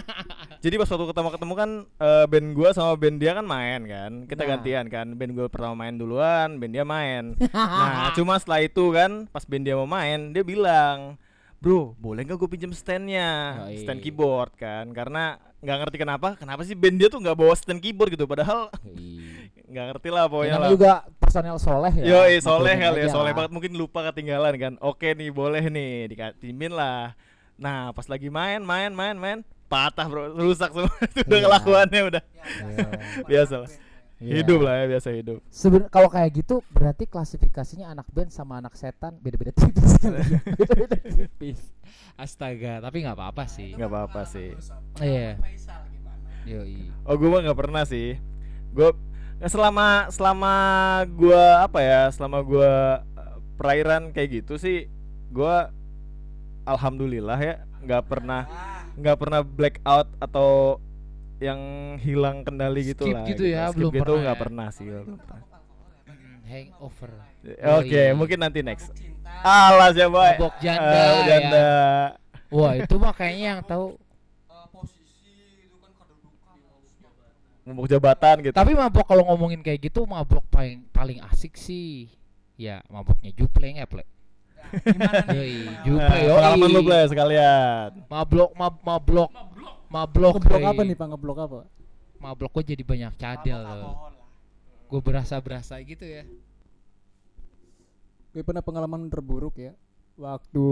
Jadi 0.64 0.74
pas 0.76 0.86
waktu 0.86 1.06
ketemu 1.06 1.28
ketemu 1.32 1.54
kan 1.54 1.70
eh, 1.98 2.24
band 2.26 2.48
gua 2.52 2.68
sama 2.70 2.92
band 2.94 3.16
dia 3.16 3.32
kan 3.32 3.44
main 3.44 3.80
kan. 3.84 4.12
Kita 4.24 4.42
Nah. 4.42 4.48
gantian 4.54 4.86
kan. 4.86 5.06
Band 5.10 5.32
gua 5.32 5.46
pertama 5.46 5.74
main 5.78 5.94
duluan, 5.94 6.56
band 6.56 6.72
dia 6.72 6.84
main. 6.84 7.32
nah 7.54 8.12
cuma 8.12 8.36
setelah 8.36 8.60
itu 8.60 8.84
kan 8.90 9.24
pas 9.26 9.42
band 9.42 9.62
dia 9.62 9.74
mau 9.74 9.86
main 9.86 10.30
dia 10.30 10.42
bilang, 10.42 11.16
bro 11.58 11.92
boleh 11.96 12.22
nggak 12.22 12.36
gue 12.36 12.50
pinjem 12.50 12.70
standnya, 12.70 13.58
Yoi. 13.66 13.82
stand 13.82 14.00
keyboard 14.00 14.52
kan? 14.54 14.88
Karena 14.90 15.36
nggak 15.58 15.76
ngerti 15.80 15.96
kenapa, 15.98 16.28
kenapa 16.34 16.62
sih 16.62 16.72
band 16.72 16.96
dia 16.96 17.08
tuh 17.08 17.18
nggak 17.18 17.34
bawa 17.34 17.52
stand 17.52 17.80
keyboard 17.80 18.12
gitu? 18.12 18.24
Padahal 18.24 18.70
nggak 19.70 19.84
ngerti 19.92 20.08
lah 20.08 20.24
Ya, 20.24 20.30
pokoknya 20.30 20.56
lah. 20.58 20.70
juga 20.70 20.92
personel 21.28 21.60
soleh 21.60 21.92
ya. 21.92 22.04
Yo, 22.08 22.40
soleh 22.40 22.74
kali 22.74 22.98
ya, 23.04 23.08
soleh 23.12 23.32
banget 23.36 23.52
mungkin 23.52 23.72
lupa 23.76 24.00
ketinggalan 24.08 24.54
kan. 24.56 24.72
Oke 24.80 25.12
nih, 25.12 25.28
boleh 25.28 25.60
nih 25.68 26.08
dikatimin 26.08 26.72
lah. 26.72 27.12
Nah, 27.54 27.92
pas 27.92 28.08
lagi 28.08 28.32
main, 28.32 28.64
main, 28.64 28.88
main, 28.88 29.12
main, 29.12 29.38
patah 29.68 30.08
bro, 30.08 30.32
rusak 30.32 30.72
semua. 30.72 30.88
Itu 31.12 31.28
udah 31.28 31.36
Iya. 31.36 31.44
kelakuannya 31.44 32.00
udah 32.08 32.22
Iya. 32.24 32.88
biasa 33.28 33.54
lah. 33.60 33.70
Iya. 34.18 34.32
Hidup 34.40 34.60
lah 34.62 34.74
ya, 34.74 34.84
biasa 34.88 35.08
hidup. 35.12 35.38
Seben- 35.46 35.86
kalau 35.86 36.08
kayak 36.08 36.30
gitu 36.34 36.64
berarti 36.68 37.04
klasifikasinya 37.04 37.86
anak 37.88 38.08
band 38.08 38.32
sama 38.32 38.58
anak 38.58 38.74
setan 38.74 39.14
beda-beda 39.20 39.52
tipis 39.52 39.94
ya. 40.00 40.10
Beda-beda 40.58 40.96
tipis. 40.98 41.60
Astaga, 42.16 42.80
tapi 42.80 43.04
nggak 43.04 43.14
apa-apa 43.14 43.44
sih. 43.46 43.76
Nggak 43.76 43.90
apa-apa 43.92 44.20
sih. 44.24 44.56
Iya. 44.98 45.38
Yoi. 46.46 46.90
Oh, 47.04 47.14
gue 47.14 47.28
mah 47.28 47.44
nggak 47.44 47.58
pernah 47.58 47.84
sih. 47.84 48.16
Gue 48.70 48.90
selama 49.40 49.86
selama 50.08 50.52
gua 51.08 51.62
apa 51.62 51.78
ya, 51.78 52.02
selama 52.08 52.38
gua 52.40 52.72
eh, 53.06 53.34
perairan 53.54 54.10
kayak 54.10 54.42
gitu 54.42 54.56
sih, 54.56 54.90
gua 55.28 55.70
alhamdulillah 56.64 57.38
ya 57.38 57.54
nggak 57.78 58.02
pernah 58.04 58.42
nggak 58.94 59.16
pernah 59.16 59.40
blackout 59.40 60.10
atau 60.18 60.82
yang 61.38 61.60
hilang 61.98 62.42
kendali 62.42 62.82
gitu 62.88 63.06
Skip 63.06 63.14
lah. 63.14 63.24
gitu 63.24 63.44
ya, 63.46 63.70
Skip 63.70 63.78
belum 63.78 63.90
gitu 63.92 64.02
pernah 64.04 64.22
nggak 64.24 64.34
ya? 64.34 64.42
pernah 64.42 64.66
sih. 64.68 64.84
gua 64.84 65.00
belum 65.04 65.20
pernah. 65.20 65.42
Hangover. 66.50 67.10
Oke, 67.78 68.02
Yoi. 68.02 68.16
mungkin 68.16 68.38
nanti 68.40 68.58
next. 68.60 68.90
Alas 69.38 69.94
ya, 69.94 70.08
boy. 70.08 70.34
Mabok 70.34 70.54
janda, 70.58 70.90
Eh, 70.90 71.06
ya. 71.06 71.22
janda. 71.28 71.68
Wah, 72.48 72.72
itu 72.74 72.94
mah 72.96 73.12
kayaknya 73.12 73.46
yang 73.54 73.60
tahu. 73.62 73.94
Mabok 77.68 77.84
jabatan 77.86 78.34
gitu. 78.40 78.54
Tapi 78.56 78.72
mabok 78.72 79.04
kalau 79.04 79.28
ngomongin 79.28 79.60
kayak 79.60 79.84
gitu 79.84 80.08
mabok 80.08 80.40
paling 80.48 80.88
paling 80.88 81.20
asik 81.28 81.52
sih. 81.54 82.08
Ya, 82.56 82.80
maboknya 82.88 83.30
Jupleng 83.30 83.76
ya, 83.76 83.86
Ple. 83.86 84.02
Yoi, 85.36 85.64
Nah, 85.64 85.80
Juple 85.84 86.16
yoi. 86.18 86.32
pengalaman 86.34 86.68
lu 86.68 86.80
Ble, 86.82 87.00
sekalian. 87.06 87.88
Mablok, 88.10 88.50
mab, 88.52 88.74
mablok. 88.82 89.30
Mablok. 89.88 90.34
Ngeblok 90.36 90.64
apa 90.66 90.82
nih, 90.82 90.96
Pak? 90.96 91.06
Ngeblok 91.08 91.38
apa? 91.38 91.58
Mablok 92.18 92.50
gue 92.52 92.74
jadi 92.74 92.82
banyak 92.82 93.12
cadel. 93.14 93.62
Gue 94.84 95.00
berasa-berasa 95.00 95.78
gitu 95.80 96.02
ya. 96.02 96.26
Gue 98.28 98.42
pernah 98.42 98.60
pengalaman 98.60 99.06
terburuk 99.06 99.56
ya. 99.56 99.72
Waktu 100.18 100.66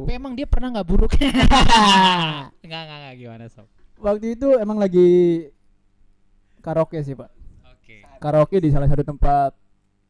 Tapi 0.00 0.10
emang 0.16 0.32
dia 0.32 0.48
pernah 0.48 0.72
nggak 0.72 0.88
buruk? 0.88 1.12
Enggak, 2.64 2.80
enggak, 2.80 2.98
enggak 2.98 3.14
gimana, 3.16 3.44
Sob? 3.48 3.68
waktu 3.98 4.32
itu 4.32 4.54
emang 4.54 4.78
lagi 4.78 5.10
karaoke 6.60 6.98
sih, 7.00 7.14
Pak. 7.14 7.30
Oke. 7.70 8.02
Karaoke 8.18 8.56
di 8.58 8.68
salah 8.68 8.86
satu 8.86 9.02
tempat 9.02 9.52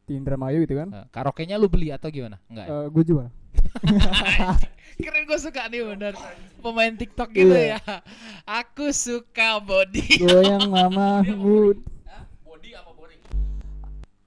di 0.03 0.17
Indramayu 0.17 0.65
gitu 0.65 0.75
kan. 0.75 0.89
Nah, 0.89 1.05
karaoke-nya 1.09 1.55
lu 1.55 1.69
beli 1.69 1.93
atau 1.93 2.09
gimana? 2.09 2.41
Enggak. 2.49 2.65
Ya? 2.65 2.73
Eh, 2.73 2.85
gue 2.89 3.03
jual. 3.05 3.27
Keren 4.99 5.23
gue 5.25 5.39
suka 5.39 5.67
nih 5.67 5.83
bener 5.83 6.13
Pemain 6.59 6.91
TikTok 6.91 7.31
gitu 7.31 7.55
Iya. 7.55 7.79
ya 7.79 8.03
Aku 8.43 8.91
suka 8.91 9.59
body 9.59 10.19
Goyang 10.19 10.67
mama 10.67 11.23
mood. 11.23 11.79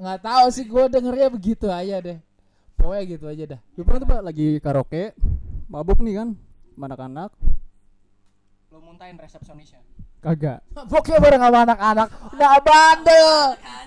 nggak 0.03 0.19
tahu 0.19 0.47
sih 0.51 0.67
gue 0.67 0.85
dengernya 0.91 1.29
begitu 1.31 1.71
aja 1.71 2.03
deh 2.03 2.19
Pokoknya 2.75 3.03
gitu 3.07 3.25
aja 3.31 3.45
dah 3.55 3.61
Gue 3.73 3.85
pernah 3.87 4.01
tuh 4.03 4.09
Pak 4.11 4.21
lagi 4.27 4.49
karaoke, 4.59 5.15
mabuk 5.71 6.03
nih 6.03 6.19
kan, 6.19 6.29
anak-anak. 6.75 7.31
Lu 8.69 8.83
muntahin 8.83 9.15
resepsionisnya. 9.15 9.79
Kagak. 10.23 10.63
Maboknya 10.71 11.19
bareng 11.19 11.43
sama 11.43 11.59
anak-anak. 11.67 12.09
Nggak 12.31 12.57
bandel. 12.63 13.31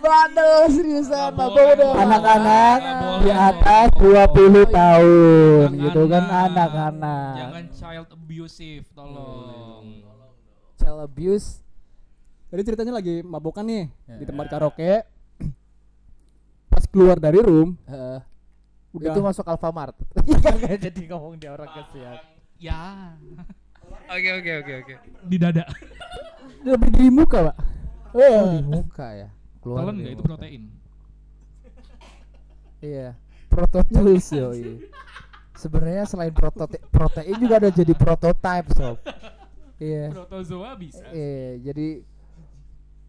Bandel 0.03 0.53
seriusan. 0.67 1.31
Nggak 1.31 1.31
Mabok 1.31 1.65
udah. 1.79 1.91
Anak-anak 1.95 2.77
di 3.23 3.31
atas 3.31 3.87
20 3.95 4.67
tahun 4.67 5.67
Jangan, 5.71 5.83
gitu 5.87 6.01
kan 6.11 6.23
Nak. 6.27 6.43
anak-anak. 6.51 7.35
Jangan 7.39 7.63
child 7.71 8.07
abusive, 8.11 8.83
tolong. 8.91 10.03
Child 10.75 10.99
abuse. 11.07 11.63
Jadi 12.51 12.61
ceritanya 12.67 12.99
lagi 12.99 13.23
mabokan 13.23 13.63
nih 13.63 13.87
di 14.19 14.27
tempat 14.27 14.51
karaoke. 14.51 15.07
Pas 16.75 16.83
keluar 16.83 17.15
dari 17.15 17.39
room, 17.39 17.79
Heeh. 17.87 18.19
udah 18.91 19.11
Itu 19.15 19.23
masuk 19.23 19.47
Alfamart. 19.47 19.95
Jadi 20.83 21.07
ngomong 21.07 21.39
dia 21.39 21.55
orang 21.55 21.71
kesian. 21.79 22.19
Ya, 22.59 23.15
Oke 24.05 24.29
oke 24.37 24.51
oke 24.61 24.73
oke. 24.85 24.93
di 25.25 25.37
dada. 25.41 25.63
lebih 26.65 26.89
di 26.93 27.05
muka, 27.13 27.49
Pak. 27.49 27.57
Oh, 28.13 28.57
di 28.57 28.61
muka 28.65 29.07
ya. 29.13 29.29
Keluar 29.61 29.81
Telan 29.85 29.93
dari 29.97 30.03
nggak 30.05 30.13
itu 30.13 30.23
protein? 30.23 30.63
Iya. 32.85 33.07
Prototools 33.49 34.27
yoi. 34.29 34.63
Sebenarnya 35.55 36.03
selain 36.05 36.33
protote 36.35 36.77
protein 36.91 37.35
juga 37.39 37.57
ada 37.57 37.69
jadi 37.73 37.93
prototype 37.97 38.67
sob. 38.77 38.97
Iya. 39.81 40.13
Protozoa 40.13 40.71
bisa. 40.77 41.03
Eh, 41.11 41.59
jadi 41.65 41.99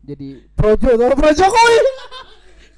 jadi 0.06 0.28
projo 0.54 0.90
tuh 0.94 1.14
pro 1.14 1.30
Jokowi. 1.30 1.78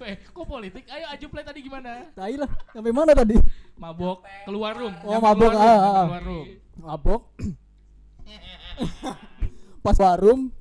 Eh, 0.09 0.17
kok 0.31 0.47
politik? 0.47 0.87
Ayo 0.89 1.11
aju 1.11 1.27
play 1.29 1.45
tadi 1.45 1.61
gimana? 1.61 2.07
Tai 2.15 2.35
lah. 2.39 2.51
Sampai 2.71 2.95
mana 2.95 3.13
tadi? 3.13 3.35
Mabok 3.77 4.25
keluar 4.47 4.73
room. 4.79 4.95
Oh, 5.05 5.19
mabok, 5.19 5.51
keluar 5.51 5.59
room, 5.59 5.61
ah, 5.61 5.75
ah, 5.75 5.91
ah. 5.91 6.05
keluar 6.07 6.25
room. 6.25 6.47
Mabok. 6.79 7.23
Pas 9.85 9.97
warung 9.99 10.53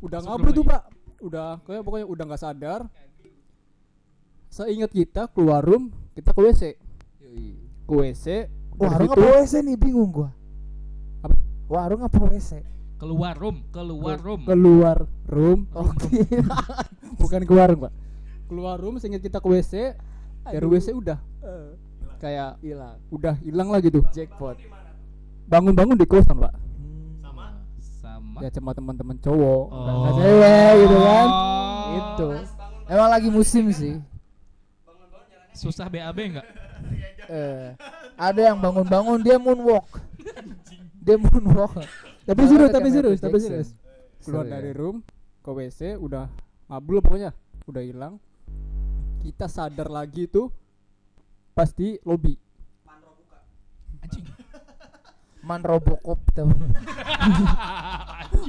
udah 0.00 0.18
room 0.24 0.52
tuh. 0.56 0.64
Pak. 0.64 0.82
Udah 1.20 1.60
kayak 1.68 1.82
pokoknya 1.84 2.06
udah 2.08 2.24
nggak 2.26 2.42
sadar. 2.42 2.80
Seingat 4.50 4.90
kita 4.90 5.30
keluar 5.30 5.62
room, 5.62 5.94
kita 6.16 6.34
ke 6.34 6.40
WC. 6.42 6.62
Ke 7.86 7.92
WC. 7.92 8.26
Warung 8.80 9.10
apa 9.12 9.26
WC 9.44 9.62
nih 9.62 9.76
bingung 9.76 10.10
gua. 10.10 10.30
Apa? 11.22 11.36
Warung 11.68 12.02
apa 12.02 12.18
WC? 12.18 12.64
Keluar 13.00 13.32
room, 13.32 13.64
keluar 13.72 14.20
room. 14.20 14.44
keluar 14.44 15.08
room 15.24 15.64
Oh, 15.72 15.88
bukan 17.20 17.48
ke 17.48 17.52
warung 17.56 17.88
pak 17.88 17.92
keluar 18.44 18.76
room 18.76 19.00
sehingga 19.00 19.16
kita 19.16 19.40
ke 19.40 19.48
WC 19.48 19.96
dari 20.44 20.66
WC 20.68 20.92
udah 20.92 21.16
kayak 22.20 22.60
hilang. 22.60 23.00
udah 23.08 23.34
hilang 23.40 23.72
lah 23.72 23.80
gitu 23.80 24.04
Jackpot. 24.12 24.60
bangun-bangun 25.48 25.96
di 25.96 26.04
kosan 26.04 26.44
pak 26.44 26.52
Sama. 28.40 28.42
ya 28.42 28.50
cuma 28.50 28.70
teman-teman 28.72 29.16
cowok 29.16 29.64
Oh. 29.66 29.84
nggak 30.00 30.12
cewek 30.16 30.72
gitu 30.78 30.96
kan 30.98 31.28
Oh. 31.28 31.92
itu 31.92 32.28
Emang 32.86 33.06
lagi 33.06 33.28
musim 33.28 33.70
sih. 33.70 34.02
Susah 35.52 35.86
BAB 35.86 36.18
enggak? 36.26 36.46
Eh, 37.28 37.78
ada 38.16 38.40
yang 38.42 38.58
bangun-bangun 38.58 39.20
dia 39.20 39.36
moonwalk. 39.36 39.86
dia 40.98 41.14
moonwalk. 41.14 41.86
tapi 42.22 42.42
kayak 42.42 42.70
tapi 42.70 42.88
serius 42.88 43.18
tapi 43.18 43.38
serius 43.38 43.68
keluar 44.20 44.42
Seru 44.42 44.50
ya? 44.50 44.52
dari 44.52 44.70
room 44.72 44.96
ke 45.40 45.50
WC 45.50 45.96
udah 45.96 46.26
mabul 46.66 46.98
pokoknya 46.98 47.30
udah 47.64 47.82
hilang 47.82 48.14
kita 49.20 49.46
sadar 49.46 49.86
lagi 49.86 50.26
tuh 50.26 50.50
pasti 51.52 51.96
lobby 52.02 52.34
Anjing. 54.00 54.24
Man 55.40 55.64
Robocop 55.64 56.20
tuh. 56.36 56.46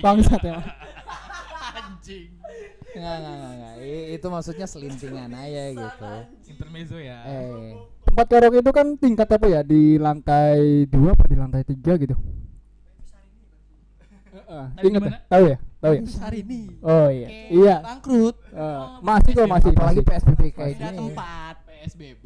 bangsat 0.04 0.44
ya. 0.44 0.60
Anjing. 1.72 2.36
Enggak, 2.92 3.16
enggak, 3.24 3.52
enggak, 3.56 3.76
Itu 4.12 4.28
maksudnya 4.28 4.68
selintingan 4.68 5.32
aja 5.32 5.64
gitu. 5.72 6.12
Intermezzo 6.52 7.00
ya. 7.00 7.24
Eh, 7.24 7.80
tempat 8.04 8.26
karaoke 8.28 8.60
itu 8.60 8.72
kan 8.76 8.88
tingkat 9.00 9.28
apa 9.32 9.48
ya? 9.48 9.64
Di 9.64 9.96
lantai 9.96 10.84
dua 10.92 11.16
apa 11.16 11.24
di 11.32 11.36
lantai 11.40 11.64
tiga 11.64 11.96
gitu? 11.96 12.20
Heeh, 14.32 14.66
Tapi 14.76 14.86
ingat 14.92 15.02
ya? 15.08 15.12
tahu 15.32 15.44
ya? 15.48 15.58
Tahu 15.80 15.94
ya? 15.96 16.02
Hari 16.22 16.40
ini 16.44 16.62
oh 16.84 17.08
iya. 17.08 17.28
Iya. 17.48 17.76
bangkrut. 17.80 18.36
Eh, 18.52 18.84
masih 19.00 19.32
kok 19.32 19.48
masih 19.48 19.72
apalagi 19.72 20.02
masih. 20.04 20.12
PSBB 20.12 20.42
kayak 20.52 20.76
gini. 20.76 20.98
tempat. 21.00 21.56
PSBB. 21.64 22.26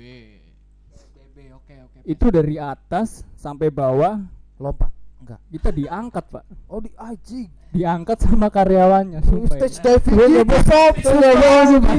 BB 1.35 1.51
oke 1.51 1.73
oke 1.83 1.97
itu 2.07 2.25
dari 2.31 2.55
atas 2.55 3.27
sampai 3.35 3.67
bawah 3.67 4.23
Lompat. 4.57 4.91
Enggak. 5.15 5.39
kita 5.49 5.69
diangkat 5.71 6.25
pak 6.29 6.43
Oh 6.69 6.77
di 6.77 6.91
anjing. 6.93 7.49
diangkat 7.71 8.17
sama 8.21 8.47
karyawannya 8.47 9.19
sumpah 9.19 9.57
ya. 9.57 9.65
Stage 9.65 10.05
diving 10.05 10.45
sob. 10.61 10.93
Sumpah, 11.01 11.33
sumpah, 11.33 11.63
sumpah. 11.65 11.95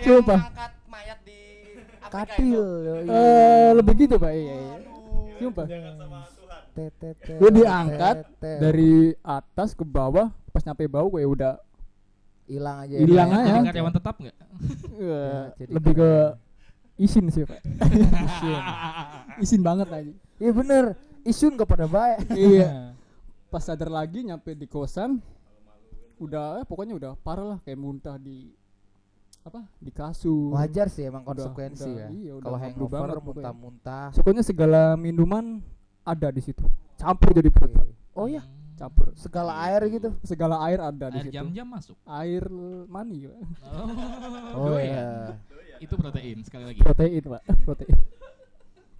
Sumpah. 0.00 0.40
angkat 0.40 0.72
mayat 0.88 1.18
di 1.20 1.38
Katil. 2.08 2.64
Eh, 3.04 3.68
lebih 3.72 3.92
gitu 3.98 4.16
pak 4.16 4.32
iya 4.32 4.54
iya 4.56 4.76
sumpah 5.36 5.66
gue 7.28 7.50
diangkat 7.52 8.16
dari 8.40 9.12
atas 9.20 9.76
ke 9.76 9.84
bawah 9.84 10.32
pas 10.48 10.62
nyampe 10.62 10.88
bawah 10.88 11.12
gue 11.12 11.28
udah 11.28 11.60
hilang 12.44 12.84
aja. 12.84 12.94
Hilang 12.96 13.28
ya. 13.28 13.36
aja. 13.36 13.50
Jadi 13.52 13.68
karyawan 13.68 13.92
tetap 13.92 14.14
enggak? 14.16 14.36
eh, 14.96 15.42
jadi 15.56 15.70
lebih 15.72 15.92
ke 15.94 16.10
isin 16.96 17.24
sih 17.28 17.44
pak 17.44 17.60
isin 18.28 18.62
isin 19.40 19.60
banget 19.60 19.88
lagi 19.88 20.12
Iya 20.38 20.52
bener. 20.52 20.84
Isun 21.22 21.54
gak 21.54 21.68
pada 21.68 21.86
baik. 21.86 22.26
iya 22.36 22.92
pas 23.52 23.60
sadar 23.60 23.86
lagi 23.86 24.24
nyampe 24.24 24.52
di 24.52 24.64
kosan 24.64 25.20
udah 26.16 26.62
eh, 26.62 26.64
pokoknya 26.64 26.94
udah 26.94 27.12
parah 27.16 27.44
lah 27.46 27.58
kayak 27.60 27.76
muntah 27.76 28.16
di 28.16 28.48
apa 29.42 29.66
di 29.76 29.90
kasur 29.90 30.54
Wajar 30.54 30.86
sih 30.86 31.04
emang 31.04 31.20
Udah- 31.20 31.50
konsekuensi 31.50 31.84
udah, 31.84 31.98
ya. 31.98 32.08
iya, 32.08 32.32
udah 32.32 32.46
Kalau 32.46 32.58
hangover 32.58 33.08
muntah-muntah. 33.20 34.06
pokoknya 34.14 34.40
segala 34.40 34.94
minuman 34.94 35.58
ada 36.00 36.30
di 36.30 36.40
situ 36.40 36.62
campur 36.96 37.34
jadi 37.34 37.50
perut. 37.50 37.90
Oh 38.14 38.24
ya, 38.24 38.40
campur 38.74 39.10
segala 39.16 39.58
air 39.66 39.82
gitu. 39.90 40.14
segala 40.22 40.62
air 40.62 40.78
ada 40.78 41.10
di 41.10 41.18
Air 41.18 41.24
situ 41.26 41.34
jam-jam 41.34 41.66
masuk. 41.66 41.96
air 42.06 42.44
mani. 42.86 43.26
Oh 44.54 44.70
doyan. 44.70 44.86
iya. 44.86 45.06
Itu 45.76 45.98
protein 45.98 46.38
sekali 46.40 46.64
lagi. 46.70 46.80
protein 46.80 47.22
pak 47.26 47.42
protein 47.66 47.96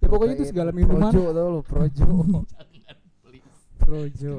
ya 0.03 0.07
pokoknya 0.09 0.33
itu 0.35 0.45
segala 0.45 0.69
minuman 0.69 1.07
Projo 1.07 1.23
tau 1.31 1.47
lu, 1.49 1.61
Projo. 1.63 2.07
Projo. 3.79 4.35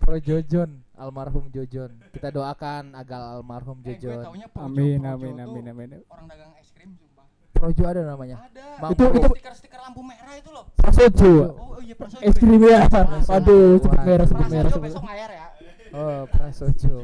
Projojon, 0.00 0.70
almarhum 0.96 1.44
Jojon. 1.50 1.92
Kita 2.10 2.28
doakan 2.28 2.92
agar 2.94 3.36
almarhum 3.36 3.78
eh 3.80 3.94
Jojon. 3.94 4.24
Projo, 4.24 4.48
amin 4.58 4.98
Projo 4.98 5.12
amin 5.14 5.34
amin 5.38 5.64
amin 5.68 5.88
orang 6.06 6.26
dagang 6.26 6.52
es 6.56 6.72
krim 6.72 6.96
sumpah 6.96 7.24
Projo 7.52 7.82
ada 7.84 8.00
namanya. 8.02 8.36
ada 8.40 8.64
Mang 8.80 8.90
Itu- 8.90 9.12
itu- 9.12 9.28
stiker 9.30 9.54
stiker 9.54 9.78
lampu 9.78 10.00
merah 10.00 10.34
itu 10.34 10.50
loh 10.50 10.64
prasojo 10.72 11.32
oh, 11.52 11.76
oh 11.76 11.80
iya 11.80 11.94
prasojo 11.94 12.22
es 12.22 12.34
krim 12.34 12.62
ya 12.64 12.80
Prasojo. 12.88 13.28
aduh 13.36 13.70
sebut 13.78 14.00
merah 14.00 14.26
sebut 14.26 14.46
merah 14.48 14.62
prasojo 14.66 14.80
besok 14.82 15.02
ngayar 15.04 15.30
ya 15.30 15.46
Oh, 15.90 16.22
Prasojo. 16.24 16.96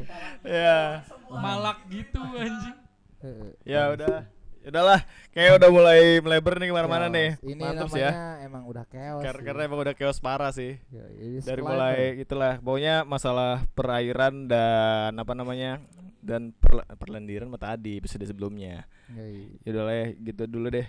Ya, 0.47 1.03
Malak 1.27 1.83
gitu 1.91 2.23
anjing. 2.23 2.75
Heeh. 3.19 3.51
ya 3.67 3.91
udah. 3.91 4.23
Udahlah, 4.67 4.99
kayak 5.31 5.63
udah 5.63 5.69
mulai 5.71 6.19
melebar 6.19 6.59
nih 6.59 6.67
ke 6.67 6.75
mana-mana 6.75 7.07
nih. 7.07 7.39
Ini 7.39 7.55
Mantap 7.55 7.87
namanya 7.87 7.95
sih 7.95 8.03
ya. 8.03 8.11
emang 8.43 8.63
udah 8.67 8.83
chaos. 8.83 9.23
Karena, 9.23 9.41
karena 9.47 9.61
emang 9.63 9.79
udah 9.79 9.95
chaos 9.95 10.19
parah 10.19 10.51
sih. 10.51 10.75
Ya, 10.91 11.05
Dari 11.39 11.61
mulai 11.63 12.19
itu- 12.19 12.27
itulah, 12.27 12.59
pokoknya 12.59 13.07
masalah 13.07 13.63
perairan 13.71 14.51
dan 14.51 15.15
apa 15.15 15.31
namanya 15.31 15.79
dan 16.19 16.51
perla- 16.51 16.83
perlendiran 16.99 17.47
tadi 17.55 17.95
episode 17.95 18.27
sebelumnya. 18.27 18.83
Ya, 19.07 19.23
iya. 19.23 19.47
Ya 19.63 19.69
udah 19.71 19.83
lah 19.87 19.95
ya, 19.95 20.07
gitu 20.19 20.43
dulu 20.45 20.67
deh. 20.67 20.87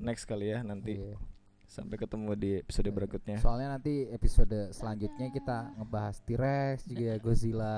Next 0.00 0.24
kali 0.24 0.48
ya 0.48 0.64
nanti. 0.64 0.96
Iya. 0.96 1.20
Sampai 1.68 2.00
ketemu 2.00 2.32
di 2.32 2.50
episode 2.64 2.88
berikutnya. 2.88 3.44
Soalnya 3.44 3.76
nanti 3.76 4.08
episode 4.08 4.72
selanjutnya 4.72 5.28
kita 5.28 5.74
ngebahas 5.76 6.16
T-Rex 6.24 6.88
juga 6.88 7.02
ya, 7.12 7.16
Godzilla. 7.20 7.76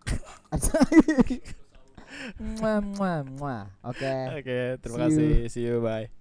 Oke. 3.82 4.12
Oke, 4.38 4.58
terima 4.82 4.96
See 4.96 5.02
you. 5.02 5.10
kasih. 5.10 5.32
See 5.50 5.64
you, 5.66 5.76
bye. 5.80 6.19